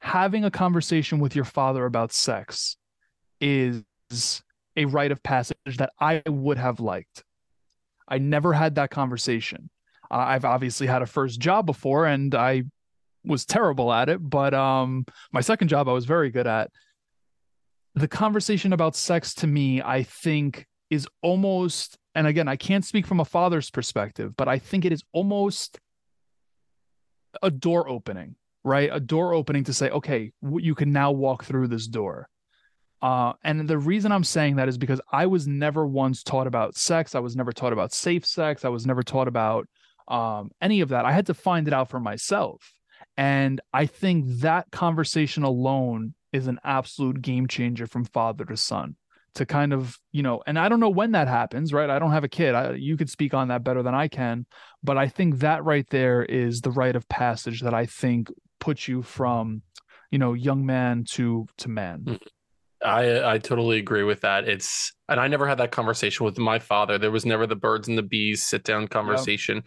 [0.00, 2.76] having a conversation with your father about sex
[3.40, 3.84] is
[4.76, 7.24] a rite of passage that I would have liked.
[8.06, 9.70] I never had that conversation.
[10.10, 12.64] I've obviously had a first job before and I
[13.24, 16.70] was terrible at it, but um my second job I was very good at.
[17.94, 23.06] The conversation about sex to me, I think is almost and again, I can't speak
[23.06, 25.78] from a father's perspective, but I think it is almost
[27.42, 28.34] a door opening,
[28.64, 28.90] right?
[28.92, 32.28] A door opening to say, okay, you can now walk through this door.
[33.00, 36.76] Uh, and the reason I'm saying that is because I was never once taught about
[36.76, 37.14] sex.
[37.14, 38.64] I was never taught about safe sex.
[38.64, 39.68] I was never taught about
[40.08, 41.04] um, any of that.
[41.04, 42.72] I had to find it out for myself.
[43.16, 48.96] And I think that conversation alone is an absolute game changer from father to son
[49.34, 51.88] to kind of, you know, and I don't know when that happens, right?
[51.88, 52.54] I don't have a kid.
[52.54, 54.46] I, you could speak on that better than I can.
[54.82, 58.88] But I think that right there is the rite of passage that I think puts
[58.88, 59.62] you from,
[60.10, 62.18] you know, young man to to man.
[62.84, 64.48] I I totally agree with that.
[64.48, 66.98] It's and I never had that conversation with my father.
[66.98, 69.62] There was never the birds and the bees sit down conversation.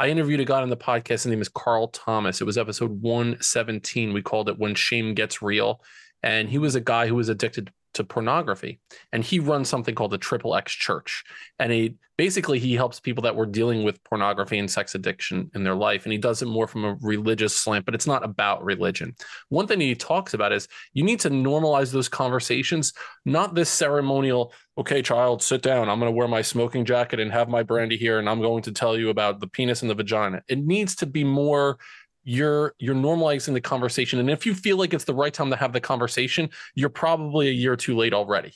[0.00, 1.24] I interviewed a guy on the podcast.
[1.24, 2.40] His name is Carl Thomas.
[2.40, 4.14] It was episode 117.
[4.14, 5.82] We called it When Shame Gets Real.
[6.22, 8.80] And he was a guy who was addicted to pornography.
[9.12, 11.24] And he runs something called the Triple X Church.
[11.58, 15.64] And he basically he helps people that were dealing with pornography and sex addiction in
[15.64, 16.04] their life.
[16.04, 19.14] And he does it more from a religious slant, but it's not about religion.
[19.48, 22.92] One thing he talks about is you need to normalize those conversations,
[23.24, 25.88] not this ceremonial, okay, child, sit down.
[25.88, 28.64] I'm going to wear my smoking jacket and have my brandy here, and I'm going
[28.64, 30.42] to tell you about the penis and the vagina.
[30.46, 31.78] It needs to be more
[32.24, 34.18] you're you're normalizing the conversation.
[34.18, 37.48] And if you feel like it's the right time to have the conversation you're probably
[37.48, 38.52] a year too late already.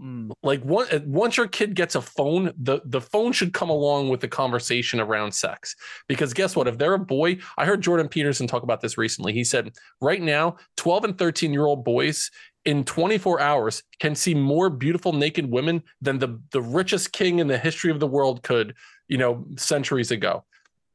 [0.00, 0.32] Mm.
[0.42, 4.20] like one, once your kid gets a phone the the phone should come along with
[4.20, 5.76] the conversation around sex.
[6.08, 6.66] Because guess what?
[6.66, 9.32] If they're a boy i heard jordan peterson talk about this recently.
[9.32, 12.28] He said right now 12 and 13 year old boys
[12.64, 17.46] in 24 hours can see more beautiful naked women than the the richest king in
[17.46, 18.74] the history of the world could
[19.06, 20.44] you know centuries ago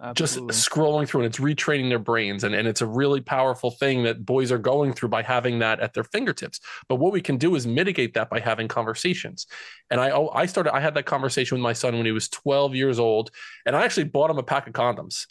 [0.01, 0.53] Absolutely.
[0.53, 4.03] just scrolling through and it's retraining their brains and, and it's a really powerful thing
[4.03, 6.61] that boys are going through by having that at their fingertips.
[6.87, 9.47] But what we can do is mitigate that by having conversations.
[9.91, 12.29] And i oh, i started i had that conversation with my son when he was
[12.29, 13.31] 12 years old
[13.65, 15.25] and i actually bought him a pack of condoms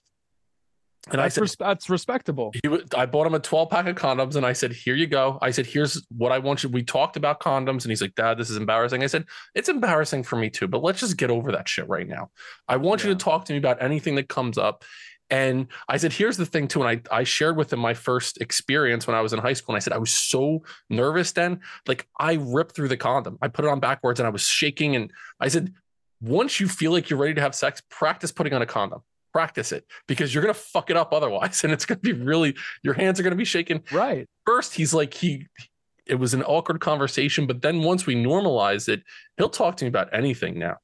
[1.12, 2.52] and that's i said res- that's respectable.
[2.52, 5.38] he I bought him a 12 pack of condoms and I said, Here you go.
[5.40, 6.68] I said, Here's what I want you.
[6.68, 7.82] We talked about condoms.
[7.82, 9.02] And he's like, Dad, this is embarrassing.
[9.02, 12.06] I said, It's embarrassing for me too, but let's just get over that shit right
[12.06, 12.30] now.
[12.68, 14.84] I want you to talk to me about anything that comes up.
[15.30, 16.82] And I said, Here's the thing too.
[16.82, 19.74] And I, I shared with him my first experience when I was in high school.
[19.74, 21.60] And I said, I was so nervous then.
[21.86, 24.96] Like I ripped through the condom, I put it on backwards and I was shaking.
[24.96, 25.72] And I said,
[26.20, 29.02] Once you feel like you're ready to have sex, practice putting on a condom.
[29.32, 32.94] Practice it because you're gonna fuck it up otherwise, and it's gonna be really your
[32.94, 33.82] hands are gonna be shaking.
[33.92, 34.26] Right.
[34.46, 35.46] First, he's like he,
[36.06, 39.02] it was an awkward conversation, but then once we normalize it,
[39.36, 40.76] he'll talk to me about anything now.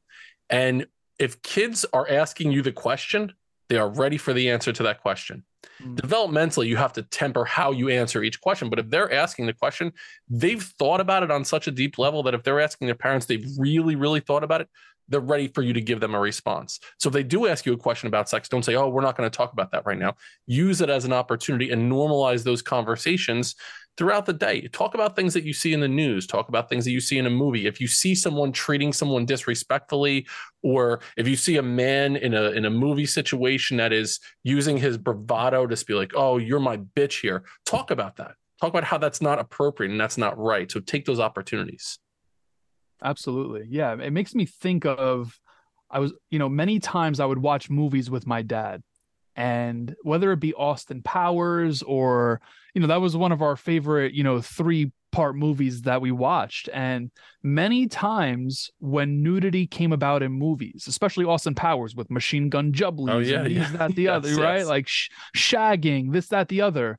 [0.51, 0.87] And
[1.19, 3.33] if kids are asking you the question,
[3.69, 5.45] they are ready for the answer to that question.
[5.83, 5.97] Mm.
[5.97, 8.69] Developmentally, you have to temper how you answer each question.
[8.69, 9.93] But if they're asking the question,
[10.29, 13.27] they've thought about it on such a deep level that if they're asking their parents,
[13.27, 14.69] they've really, really thought about it
[15.09, 16.81] they're ready for you to give them a response.
[16.99, 19.17] So if they do ask you a question about sex, don't say, "Oh, we're not
[19.17, 20.15] going to talk about that right now."
[20.47, 23.55] Use it as an opportunity and normalize those conversations
[23.97, 24.69] throughout the day.
[24.69, 27.19] Talk about things that you see in the news, talk about things that you see
[27.19, 27.67] in a movie.
[27.67, 30.27] If you see someone treating someone disrespectfully
[30.63, 34.77] or if you see a man in a in a movie situation that is using
[34.77, 38.33] his bravado to be like, "Oh, you're my bitch here." Talk about that.
[38.61, 40.71] Talk about how that's not appropriate and that's not right.
[40.71, 41.99] So take those opportunities.
[43.03, 43.67] Absolutely.
[43.69, 43.95] Yeah.
[43.95, 45.39] It makes me think of
[45.91, 48.83] I was, you know, many times I would watch movies with my dad.
[49.37, 52.41] And whether it be Austin Powers or,
[52.75, 56.11] you know, that was one of our favorite, you know, three part movies that we
[56.11, 56.69] watched.
[56.73, 57.11] And
[57.43, 63.11] many times when nudity came about in movies, especially Austin Powers with machine gun jubblies,
[63.11, 63.61] oh, yeah, and yeah.
[63.61, 64.67] these, that, the yes, other, right?
[64.67, 66.99] Like sh- shagging, this, that, the other.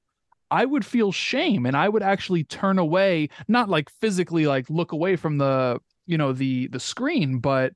[0.61, 4.91] I would feel shame and I would actually turn away, not like physically like look
[4.93, 7.73] away from the, you know, the the screen, but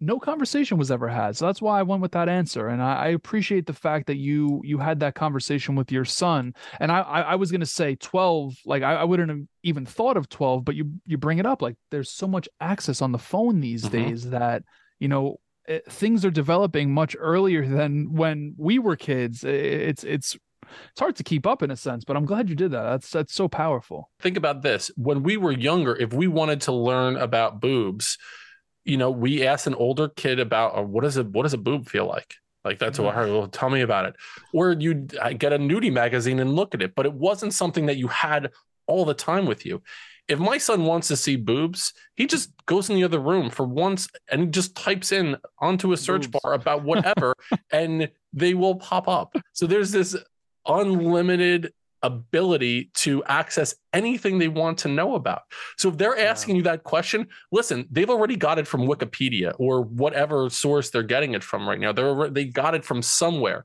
[0.00, 1.36] no conversation was ever had.
[1.36, 2.68] So that's why I went with that answer.
[2.68, 6.54] And I, I appreciate the fact that you you had that conversation with your son.
[6.80, 10.16] And I I, I was gonna say 12, like I, I, wouldn't have even thought
[10.16, 11.62] of 12, but you you bring it up.
[11.62, 13.90] Like there's so much access on the phone these Mhm.
[13.90, 14.62] days that,
[14.98, 15.36] you know,
[15.66, 19.44] it, things are developing much earlier than when we were kids.
[19.44, 20.36] It- it's it's
[20.90, 22.82] it's hard to keep up in a sense, but I'm glad you did that.
[22.82, 24.10] That's that's so powerful.
[24.20, 28.18] think about this when we were younger if we wanted to learn about boobs
[28.84, 31.58] you know we asked an older kid about uh, what does a what does a
[31.58, 32.34] boob feel like
[32.64, 34.14] like that's what I well, tell me about it
[34.52, 37.86] or you'd uh, get a nudie magazine and look at it but it wasn't something
[37.86, 38.50] that you had
[38.86, 39.82] all the time with you
[40.28, 43.66] if my son wants to see boobs he just goes in the other room for
[43.66, 46.42] once and just types in onto a search Boobs.
[46.42, 47.34] bar about whatever
[47.70, 50.16] and they will pop up so there's this
[50.66, 55.42] unlimited ability to access anything they want to know about.
[55.78, 56.30] So if they're Yeah.
[56.30, 61.02] asking you that question, listen, they've already got it from Wikipedia or whatever source they're
[61.02, 61.92] getting it from right now.
[61.92, 63.64] They're they got it from somewhere.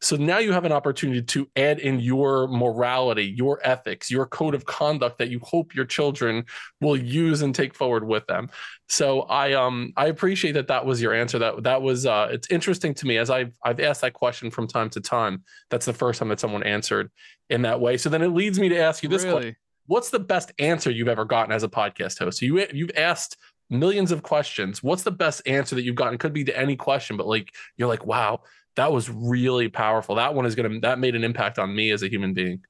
[0.00, 4.54] So now you have an opportunity to add in your morality, your ethics, your code
[4.54, 6.44] of conduct that you hope your children
[6.80, 8.50] will use and take forward with them.
[8.88, 11.38] So I um I appreciate that that was your answer.
[11.38, 14.66] That that was uh it's interesting to me as I've I've asked that question from
[14.66, 15.42] time to time.
[15.70, 17.10] That's the first time that someone answered
[17.48, 17.96] in that way.
[17.96, 21.08] So then it leads me to ask you this question what's the best answer you've
[21.08, 22.38] ever gotten as a podcast host?
[22.38, 23.36] So you you've asked
[23.70, 24.82] millions of questions.
[24.82, 26.18] What's the best answer that you've gotten?
[26.18, 28.42] Could be to any question, but like you're like, wow,
[28.76, 30.14] that was really powerful.
[30.16, 32.62] That one is gonna that made an impact on me as a human being.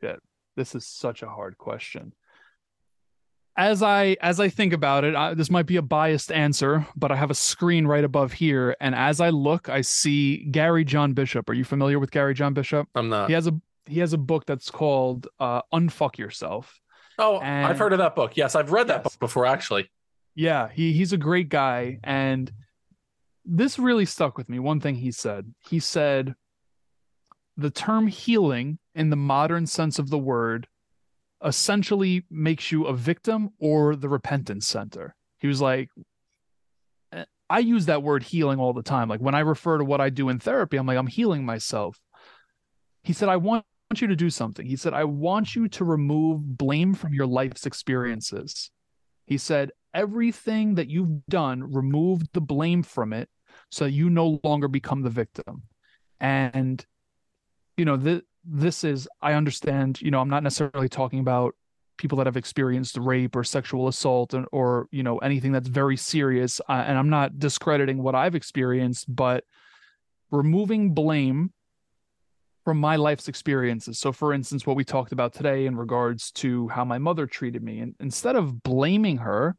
[0.00, 0.20] Shit.
[0.56, 2.12] This is such a hard question.
[3.56, 7.10] As I as I think about it, I, this might be a biased answer, but
[7.12, 11.12] I have a screen right above here, and as I look, I see Gary John
[11.12, 11.48] Bishop.
[11.50, 12.88] Are you familiar with Gary John Bishop?
[12.94, 13.28] I'm not.
[13.28, 16.80] he has a he has a book that's called uh, "Unfuck Yourself."
[17.18, 18.36] oh, and- I've heard of that book.
[18.36, 19.04] Yes, I've read that Yes.
[19.04, 19.90] book before actually.
[20.34, 22.50] Yeah, he he's a great guy and
[23.44, 24.58] this really stuck with me.
[24.58, 25.54] One thing he said.
[25.68, 26.34] He said
[27.56, 30.66] the term healing in the modern sense of the word
[31.44, 35.14] essentially makes you a victim or the repentance center.
[35.38, 35.88] He was like
[37.12, 39.08] eh, I use that word healing all the time.
[39.08, 41.98] Like when I refer to what I do in therapy, I'm like I'm healing myself.
[43.02, 43.64] He said I want
[43.96, 44.66] you to do something.
[44.66, 48.70] He said I want you to remove blame from your life's experiences.
[49.30, 53.28] He said, everything that you've done, remove the blame from it
[53.70, 55.62] so you no longer become the victim.
[56.20, 56.84] And,
[57.76, 61.54] you know, th- this is, I understand, you know, I'm not necessarily talking about
[61.98, 65.96] people that have experienced rape or sexual assault and, or, you know, anything that's very
[65.96, 66.60] serious.
[66.68, 69.44] Uh, and I'm not discrediting what I've experienced, but
[70.30, 71.52] removing blame
[72.64, 73.98] from my life's experiences.
[73.98, 77.62] So, for instance, what we talked about today in regards to how my mother treated
[77.62, 79.56] me, and instead of blaming her,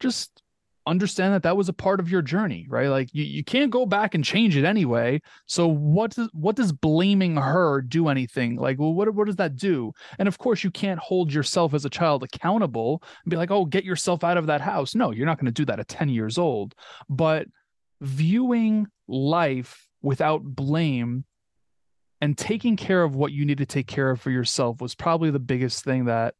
[0.00, 0.42] just
[0.86, 2.88] understand that that was a part of your journey, right?
[2.88, 5.20] Like you, you can't go back and change it anyway.
[5.46, 8.56] So what does what does blaming her do anything?
[8.56, 9.92] Like, well, what what does that do?
[10.18, 13.64] And of course, you can't hold yourself as a child accountable and be like, oh,
[13.64, 14.94] get yourself out of that house.
[14.94, 16.74] No, you're not going to do that at 10 years old.
[17.08, 17.46] But
[18.00, 21.24] viewing life without blame
[22.20, 25.30] and taking care of what you need to take care of for yourself was probably
[25.30, 26.34] the biggest thing that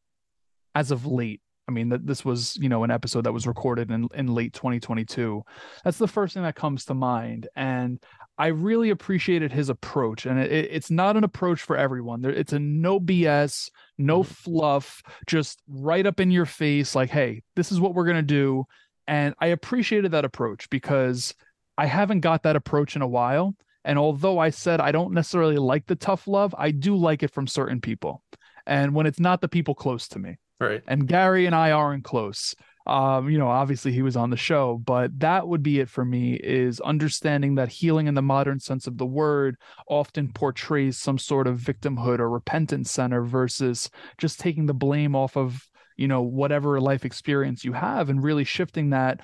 [0.74, 3.90] as of late i mean that this was you know an episode that was recorded
[3.90, 5.42] in, in late 2022
[5.82, 8.02] that's the first thing that comes to mind and
[8.38, 12.52] i really appreciated his approach and it, it's not an approach for everyone there it's
[12.52, 14.32] a no bs no mm-hmm.
[14.32, 18.22] fluff just right up in your face like hey this is what we're going to
[18.22, 18.64] do
[19.06, 21.34] and i appreciated that approach because
[21.78, 23.54] i haven't got that approach in a while
[23.84, 27.30] and although I said I don't necessarily like the tough love, I do like it
[27.30, 28.22] from certain people.
[28.66, 30.38] And when it's not the people close to me.
[30.61, 30.82] Right.
[30.86, 32.55] And Gary and I aren't close.
[32.86, 36.05] Um, you know, obviously he was on the show, but that would be it for
[36.05, 39.57] me is understanding that healing in the modern sense of the word
[39.88, 43.88] often portrays some sort of victimhood or repentance center versus
[44.18, 48.44] just taking the blame off of, you know, whatever life experience you have and really
[48.44, 49.20] shifting that,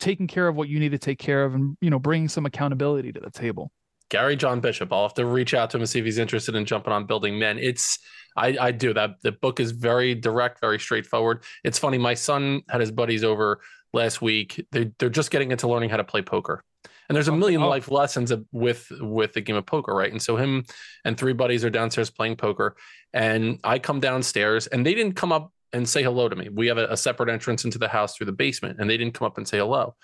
[0.00, 2.46] taking care of what you need to take care of and, you know, bringing some
[2.46, 3.70] accountability to the table.
[4.10, 4.92] Gary John Bishop.
[4.92, 7.06] I'll have to reach out to him and see if he's interested in jumping on
[7.06, 7.58] building men.
[7.58, 7.98] It's
[8.36, 9.22] I, I do that.
[9.22, 11.44] The book is very direct, very straightforward.
[11.62, 11.98] It's funny.
[11.98, 13.60] My son had his buddies over
[13.92, 14.66] last week.
[14.72, 16.62] They they're just getting into learning how to play poker.
[17.08, 17.68] And there's a million oh.
[17.68, 20.10] life lessons with with the game of poker, right?
[20.10, 20.64] And so him
[21.04, 22.76] and three buddies are downstairs playing poker,
[23.12, 26.48] and I come downstairs, and they didn't come up and say hello to me.
[26.48, 29.14] We have a, a separate entrance into the house through the basement, and they didn't
[29.14, 29.94] come up and say hello.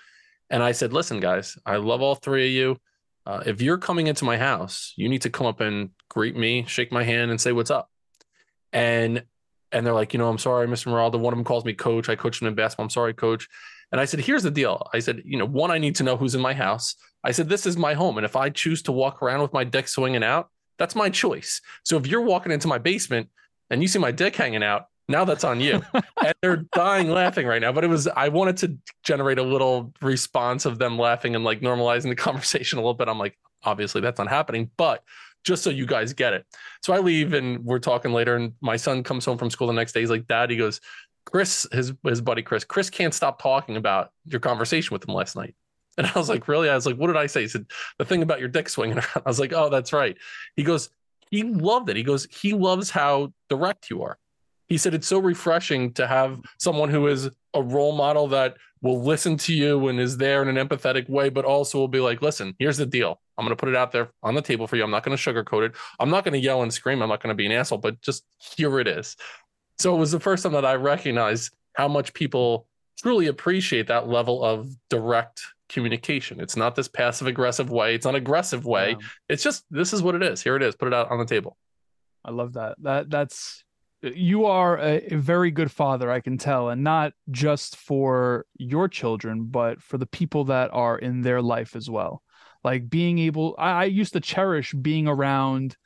[0.49, 2.77] And I said, "Listen, guys, I love all three of you.
[3.25, 6.65] Uh, if you're coming into my house, you need to come up and greet me,
[6.67, 7.89] shake my hand, and say what's up."
[8.73, 9.23] And
[9.71, 10.87] and they're like, you know, I'm sorry, Mr.
[10.87, 11.19] Moraldo.
[11.19, 12.09] One of them calls me coach.
[12.09, 12.85] I coach him in basketball.
[12.85, 13.47] I'm sorry, coach.
[13.91, 14.89] And I said, here's the deal.
[14.93, 16.95] I said, you know, one, I need to know who's in my house.
[17.23, 18.17] I said, this is my home.
[18.17, 21.61] And if I choose to walk around with my dick swinging out, that's my choice.
[21.83, 23.29] So if you're walking into my basement
[23.69, 25.81] and you see my dick hanging out, now that's on you.
[25.93, 27.71] and they're dying laughing right now.
[27.71, 31.61] But it was, I wanted to generate a little response of them laughing and like
[31.61, 33.07] normalizing the conversation a little bit.
[33.07, 34.71] I'm like, obviously that's not happening.
[34.77, 35.03] But
[35.43, 36.45] just so you guys get it.
[36.81, 38.35] So I leave and we're talking later.
[38.35, 40.01] And my son comes home from school the next day.
[40.01, 40.81] He's like, Dad, he goes,
[41.25, 45.35] Chris, his his buddy Chris, Chris can't stop talking about your conversation with him last
[45.35, 45.55] night.
[45.97, 46.69] And I was like, really?
[46.69, 47.41] I was like, what did I say?
[47.41, 47.65] He said,
[47.99, 49.09] the thing about your dick swinging around.
[49.25, 50.17] I was like, oh, that's right.
[50.55, 50.89] He goes,
[51.29, 51.97] he loved it.
[51.97, 54.17] He goes, he loves how direct you are.
[54.71, 59.03] He said, it's so refreshing to have someone who is a role model that will
[59.03, 62.21] listen to you and is there in an empathetic way, but also will be like,
[62.21, 63.19] listen, here's the deal.
[63.37, 64.83] I'm going to put it out there on the table for you.
[64.85, 65.75] I'm not going to sugarcoat it.
[65.99, 67.01] I'm not going to yell and scream.
[67.01, 69.17] I'm not going to be an asshole, but just here it is.
[69.77, 72.65] So it was the first time that I recognized how much people
[72.97, 76.39] truly appreciate that level of direct communication.
[76.39, 77.93] It's not this passive aggressive way.
[77.93, 78.91] It's not aggressive way.
[78.91, 79.07] Yeah.
[79.27, 80.41] It's just this is what it is.
[80.41, 80.77] Here it is.
[80.77, 81.57] Put it out on the table.
[82.23, 82.77] I love that.
[82.83, 83.65] That that's
[84.01, 88.87] you are a, a, very good father, I can tell, and not just for your
[88.87, 92.23] children, but for the people that are in their life as well.
[92.63, 95.77] Like being able, I, I used to cherish being around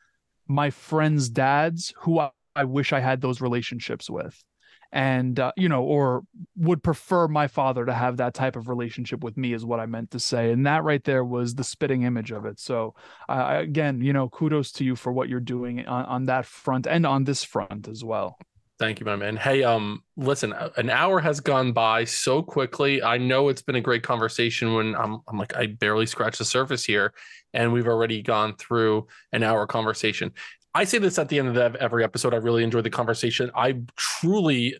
[0.48, 4.42] my friends' dads who I, I wish I had those relationships with.
[4.96, 6.24] And, uh, you know, or
[6.56, 9.88] would prefer my father to have that type of relationship with me, is what I
[9.88, 10.54] meant to say.
[10.54, 12.62] And that right there was the spitting image of it.
[12.62, 12.96] So,
[13.28, 16.88] uh, again, you know, kudos to you for what you're doing on, on that front
[16.88, 18.38] and on this front as well.
[18.80, 19.36] Thank you, my man.
[19.36, 23.04] Hey, um, listen, an hour has gone by so quickly.
[23.04, 26.46] I know it's been a great conversation when I'm, I'm like, I barely scratched the
[26.46, 27.14] surface here,
[27.54, 30.32] and we've already gone through an hour conversation.
[30.76, 32.34] I say this at the end of every episode.
[32.34, 33.50] I really enjoyed the conversation.
[33.56, 34.76] I truly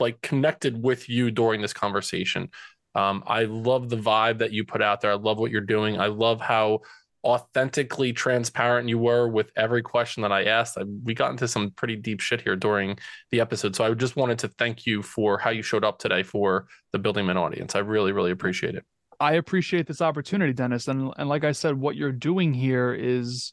[0.00, 2.48] like connected with you during this conversation.
[2.96, 5.12] Um, I love the vibe that you put out there.
[5.12, 6.00] I love what you're doing.
[6.00, 6.80] I love how
[7.22, 10.76] authentically transparent you were with every question that I asked.
[10.76, 12.98] I, we got into some pretty deep shit here during
[13.30, 13.76] the episode.
[13.76, 16.98] So I just wanted to thank you for how you showed up today for the
[16.98, 17.76] Building Men audience.
[17.76, 18.84] I really, really appreciate it.
[19.20, 20.88] I appreciate this opportunity, Dennis.
[20.88, 23.52] And and like I said, what you're doing here is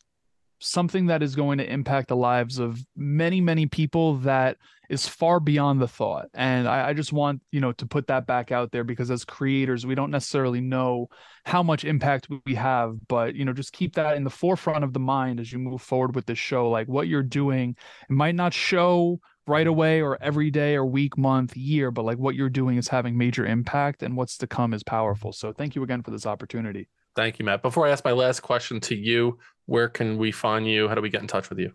[0.60, 4.58] something that is going to impact the lives of many many people that
[4.90, 6.28] is far beyond the thought.
[6.34, 9.26] And I, I, just want you know to put that back out there because as
[9.26, 11.10] creators we don't necessarily know
[11.46, 14.94] how much impact we have but you know just keep that in the forefront of
[14.94, 16.70] the mind as you move forward with this show.
[16.70, 17.76] Like what you're doing
[18.10, 22.18] it might not show right away or every day or week month year but like
[22.18, 25.32] what you're doing is having major impact and what's to come is powerful.
[25.32, 26.90] So thank you again for this opportunity.
[27.16, 27.64] Thank you, Matt.
[27.64, 30.88] Before I ask my last question to you, where can we find you?
[30.88, 31.74] How do we get in touch with you?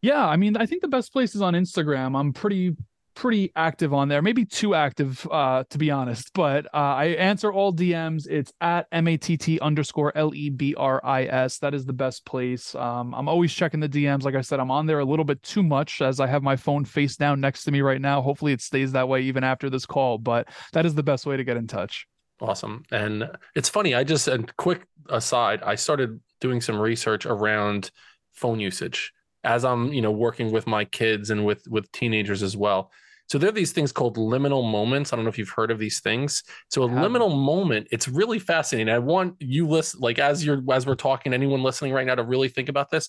[0.00, 2.18] Yeah, I mean, I think the best place is on Instagram.
[2.18, 2.76] I'm pretty
[3.14, 7.52] pretty active on there maybe too active uh to be honest but uh i answer
[7.52, 13.52] all dms it's at m-a-t-t underscore l-e-b-r-i-s that is the best place um i'm always
[13.52, 16.20] checking the dms like i said i'm on there a little bit too much as
[16.20, 19.06] i have my phone face down next to me right now hopefully it stays that
[19.06, 22.06] way even after this call but that is the best way to get in touch
[22.42, 22.82] Awesome.
[22.90, 27.90] And it's funny, I just, and quick aside, I started doing some research around
[28.32, 29.12] phone usage
[29.44, 32.90] as I'm, you know, working with my kids and with with teenagers as well.
[33.28, 35.10] So there are these things called liminal moments.
[35.10, 36.42] I don't know if you've heard of these things.
[36.68, 38.92] So a liminal moment, it's really fascinating.
[38.92, 42.24] I want you listen, like as you're as we're talking, anyone listening right now to
[42.24, 43.08] really think about this.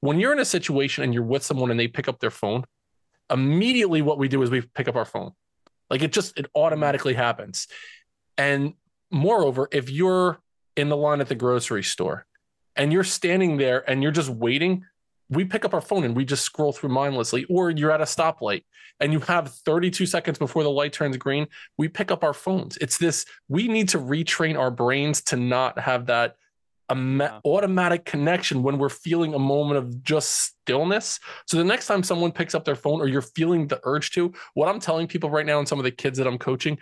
[0.00, 2.62] When you're in a situation and you're with someone and they pick up their phone,
[3.30, 5.32] immediately what we do is we pick up our phone.
[5.90, 7.66] Like it just it automatically happens.
[8.38, 8.74] And
[9.10, 10.38] moreover, if you're
[10.76, 12.26] in the line at the grocery store
[12.76, 14.84] and you're standing there and you're just waiting,
[15.30, 18.04] we pick up our phone and we just scroll through mindlessly, or you're at a
[18.04, 18.64] stoplight
[19.00, 21.46] and you have 32 seconds before the light turns green,
[21.78, 22.76] we pick up our phones.
[22.78, 26.36] It's this, we need to retrain our brains to not have that
[26.90, 31.18] automatic connection when we're feeling a moment of just stillness.
[31.46, 34.32] So the next time someone picks up their phone or you're feeling the urge to,
[34.52, 36.78] what I'm telling people right now and some of the kids that I'm coaching,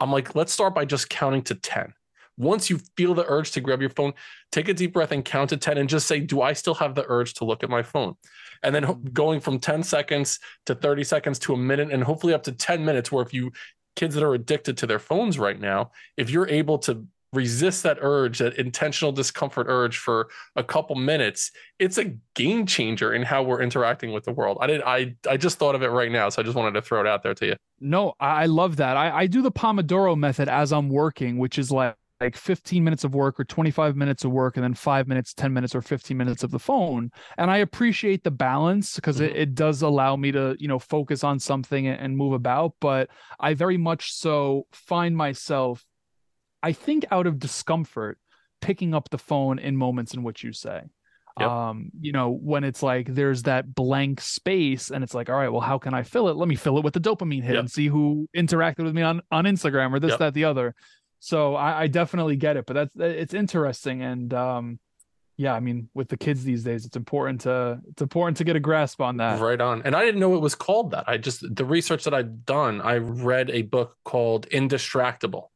[0.00, 1.92] I'm like, let's start by just counting to 10.
[2.40, 4.12] Once you feel the urge to grab your phone,
[4.52, 6.94] take a deep breath and count to 10 and just say, Do I still have
[6.94, 8.14] the urge to look at my phone?
[8.62, 9.10] And then Mm-hmm.
[9.12, 12.84] going from 10 seconds to 30 seconds to a minute and hopefully up to 10
[12.84, 13.52] minutes, where if you
[13.96, 17.98] kids that are addicted to their phones right now, if you're able to resist that
[18.00, 23.42] urge, that intentional discomfort urge for a couple minutes, it's a game changer in how
[23.42, 24.58] we're interacting with the world.
[24.60, 26.82] I did I I just thought of it right now, so I just wanted to
[26.82, 27.56] throw it out there to you.
[27.80, 28.96] No, I I love that.
[28.96, 33.04] I, I do the Pomodoro method as I'm working, which is like like 15 minutes
[33.04, 36.16] of work or 25 minutes of work and then five minutes 10 minutes or 15
[36.16, 39.36] minutes of the phone and i appreciate the balance because it, Mhm.
[39.36, 43.08] it does allow me to you know focus on something and, and move about but
[43.40, 45.84] i very much so find myself
[46.62, 48.18] i think out of discomfort
[48.60, 50.82] picking up the phone in moments in which you say
[51.38, 51.48] Yep.
[51.48, 55.48] um you know when it's like there's that blank space and it's like all right
[55.48, 57.60] well how can i fill it let me fill it with the dopamine hit Yep.
[57.60, 60.18] and see who interacted with me on on instagram or this Yep.
[60.18, 60.74] that the other
[61.20, 64.78] so I, I definitely get it but that's it's interesting and um
[65.36, 68.56] yeah i mean with the kids these days it's important to it's important to get
[68.56, 69.82] a grasp on that Right on.
[69.84, 71.04] And I didn't know it was called that.
[71.06, 75.46] I just the research that I've done, I read a book called Indistractable.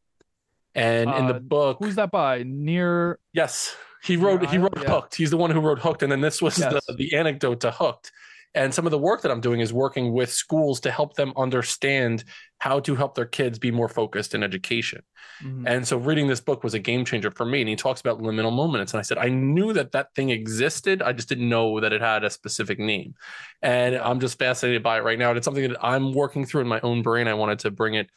[0.74, 4.90] And in the Uh, book, who's that by Nir yes, he wrote he wrote yeah.
[4.90, 5.14] Hooked.
[5.14, 6.02] He's the one who wrote Hooked.
[6.02, 6.84] And then this was Yes.
[6.86, 8.10] the, the anecdote to Hooked.
[8.56, 11.32] And some of the work that I'm doing is working with schools to help them
[11.36, 12.24] understand
[12.64, 15.02] how to help their kids be more focused in education.
[15.42, 15.64] Mhm.
[15.66, 17.60] And so reading this book was a game changer for me.
[17.60, 18.94] And he talks about liminal moments.
[18.94, 21.02] And I said, I knew that that thing existed.
[21.02, 23.16] I just didn't know that it had a specific name.
[23.60, 25.28] And I'm just fascinated by it right now.
[25.28, 27.28] And it's something that I'm working through in my own brain.
[27.28, 28.08] I wanted to bring it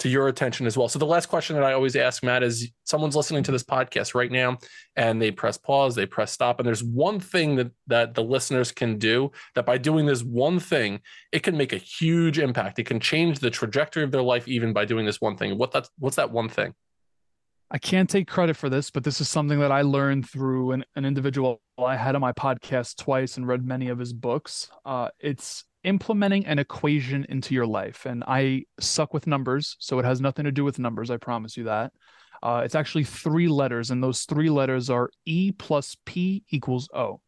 [0.00, 0.88] to your attention as well.
[0.88, 4.14] So the last question that I always ask, Matt, is someone's listening to this podcast
[4.14, 4.58] right now
[4.96, 6.58] and they press pause, they press stop.
[6.58, 10.58] And there's one thing that, that the listeners can do that by doing this one
[10.58, 11.00] thing,
[11.32, 12.78] it can make a huge impact.
[12.78, 15.56] It can change the trajectory of their life even by doing this one thing.
[15.58, 16.74] What that's what's that one thing?
[17.70, 20.84] I can't take credit for this, but this is something that I learned through an,
[20.96, 24.70] an individual I had on my podcast twice and read many of his books.
[24.84, 28.06] Uh, it's implementing an equation into your life.
[28.06, 31.10] And I suck with numbers, so it has nothing to do with numbers.
[31.10, 31.92] I promise you that.
[32.42, 37.20] Uh, it's actually three letters, and those three letters are E plus P equals O.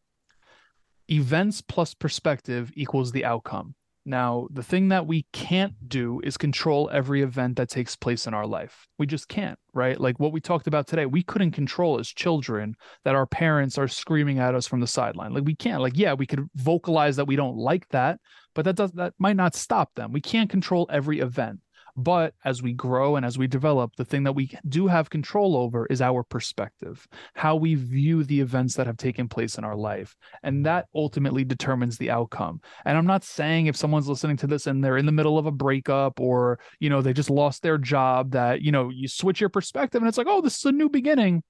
[1.09, 3.75] Events plus perspective equals the outcome.
[4.05, 8.33] Now, the thing that we can't do is control every event that takes place in
[8.33, 8.87] our life.
[8.99, 9.99] We just can't, right?
[9.99, 12.75] Like what we talked about today, we couldn't control as children
[13.05, 15.33] that our parents are screaming at us from the sideline.
[15.33, 15.81] Like we can't.
[15.81, 18.19] Like yeah, we could vocalize that we don't like that,
[18.53, 20.11] but that does that might not stop them.
[20.11, 21.61] We can't control every event.
[21.95, 25.55] But as we grow and as we develop, the thing that we do have control
[25.55, 29.75] over is our perspective, how we view the events that have taken place in our
[29.75, 30.15] life.
[30.41, 32.61] And that ultimately determines the outcome.
[32.85, 35.45] And I'm not saying if someone's listening to this and they're in the middle of
[35.45, 39.39] a breakup or, you know, they just lost their job that, you know, you switch
[39.39, 41.43] your perspective and it's like, oh, this is a new beginning.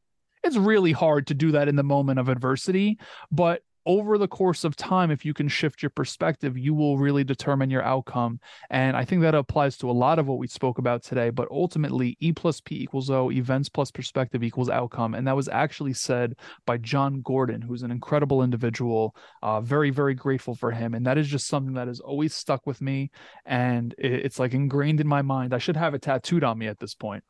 [0.44, 3.00] It's really hard to do that in the moment of adversity.
[3.32, 7.24] But over the course of time, if you can shift your perspective, you will really
[7.24, 8.40] determine your outcome.
[8.70, 11.30] And I think that applies to a lot of what we spoke about today.
[11.30, 15.14] But ultimately, E plus P equals O, events plus perspective equals outcome.
[15.14, 16.36] And that was actually said
[16.66, 19.16] by Jon Gordon, who's an incredible individual.
[19.42, 20.94] Uh, very, very grateful for him.
[20.94, 23.12] And that is just something that has always stuck with me.
[23.46, 25.54] And it's like ingrained in my mind.
[25.54, 27.24] I should have it tattooed on me at this point.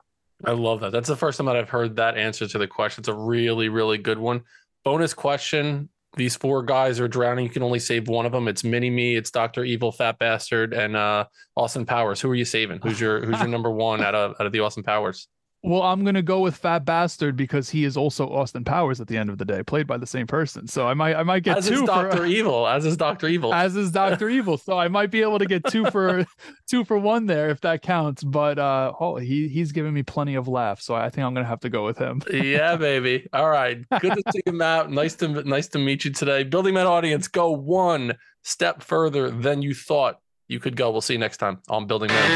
[0.46, 0.92] I love that.
[0.92, 3.02] That's the first time that I've heard that answer to the question.
[3.02, 4.44] It's a really, really good one.
[4.84, 5.90] Bonus question.
[6.16, 7.46] These four guys are drowning.
[7.46, 8.48] You can only save one of them.
[8.48, 9.64] It's Mini Me, it's Dr.
[9.64, 11.26] Evil, Fat Bastard, and uh,
[11.56, 12.22] Austin Powers.
[12.22, 12.80] Who are you saving?
[12.84, 15.28] Who's your who's your number one out of out of the Austin Powers?
[15.66, 19.16] Well, I'm gonna go with Fat Bastard because he is also Austin Powers at the
[19.16, 20.68] end of the day, played by the same person.
[20.68, 22.68] So I might I might get As two is for Evil.
[22.68, 23.54] As is Doctor Evil.
[23.64, 24.58] as is Doctor Evil.
[24.58, 26.26] So I might be able to get two for
[26.70, 28.26] two for one there if that counts.
[28.26, 31.48] But uh oh, he he's giving me plenty of laughs, so I think I'm gonna
[31.48, 32.22] have to go with him.
[32.30, 33.30] yeah, baby.
[33.32, 33.88] All right.
[34.02, 34.92] Good to see you, Matt.
[34.92, 36.44] Nice to nice to meet you today.
[36.44, 40.20] Building that audience, go one step further than you thought
[40.50, 40.92] you could go.
[40.92, 42.34] We'll see you next time on Building Men.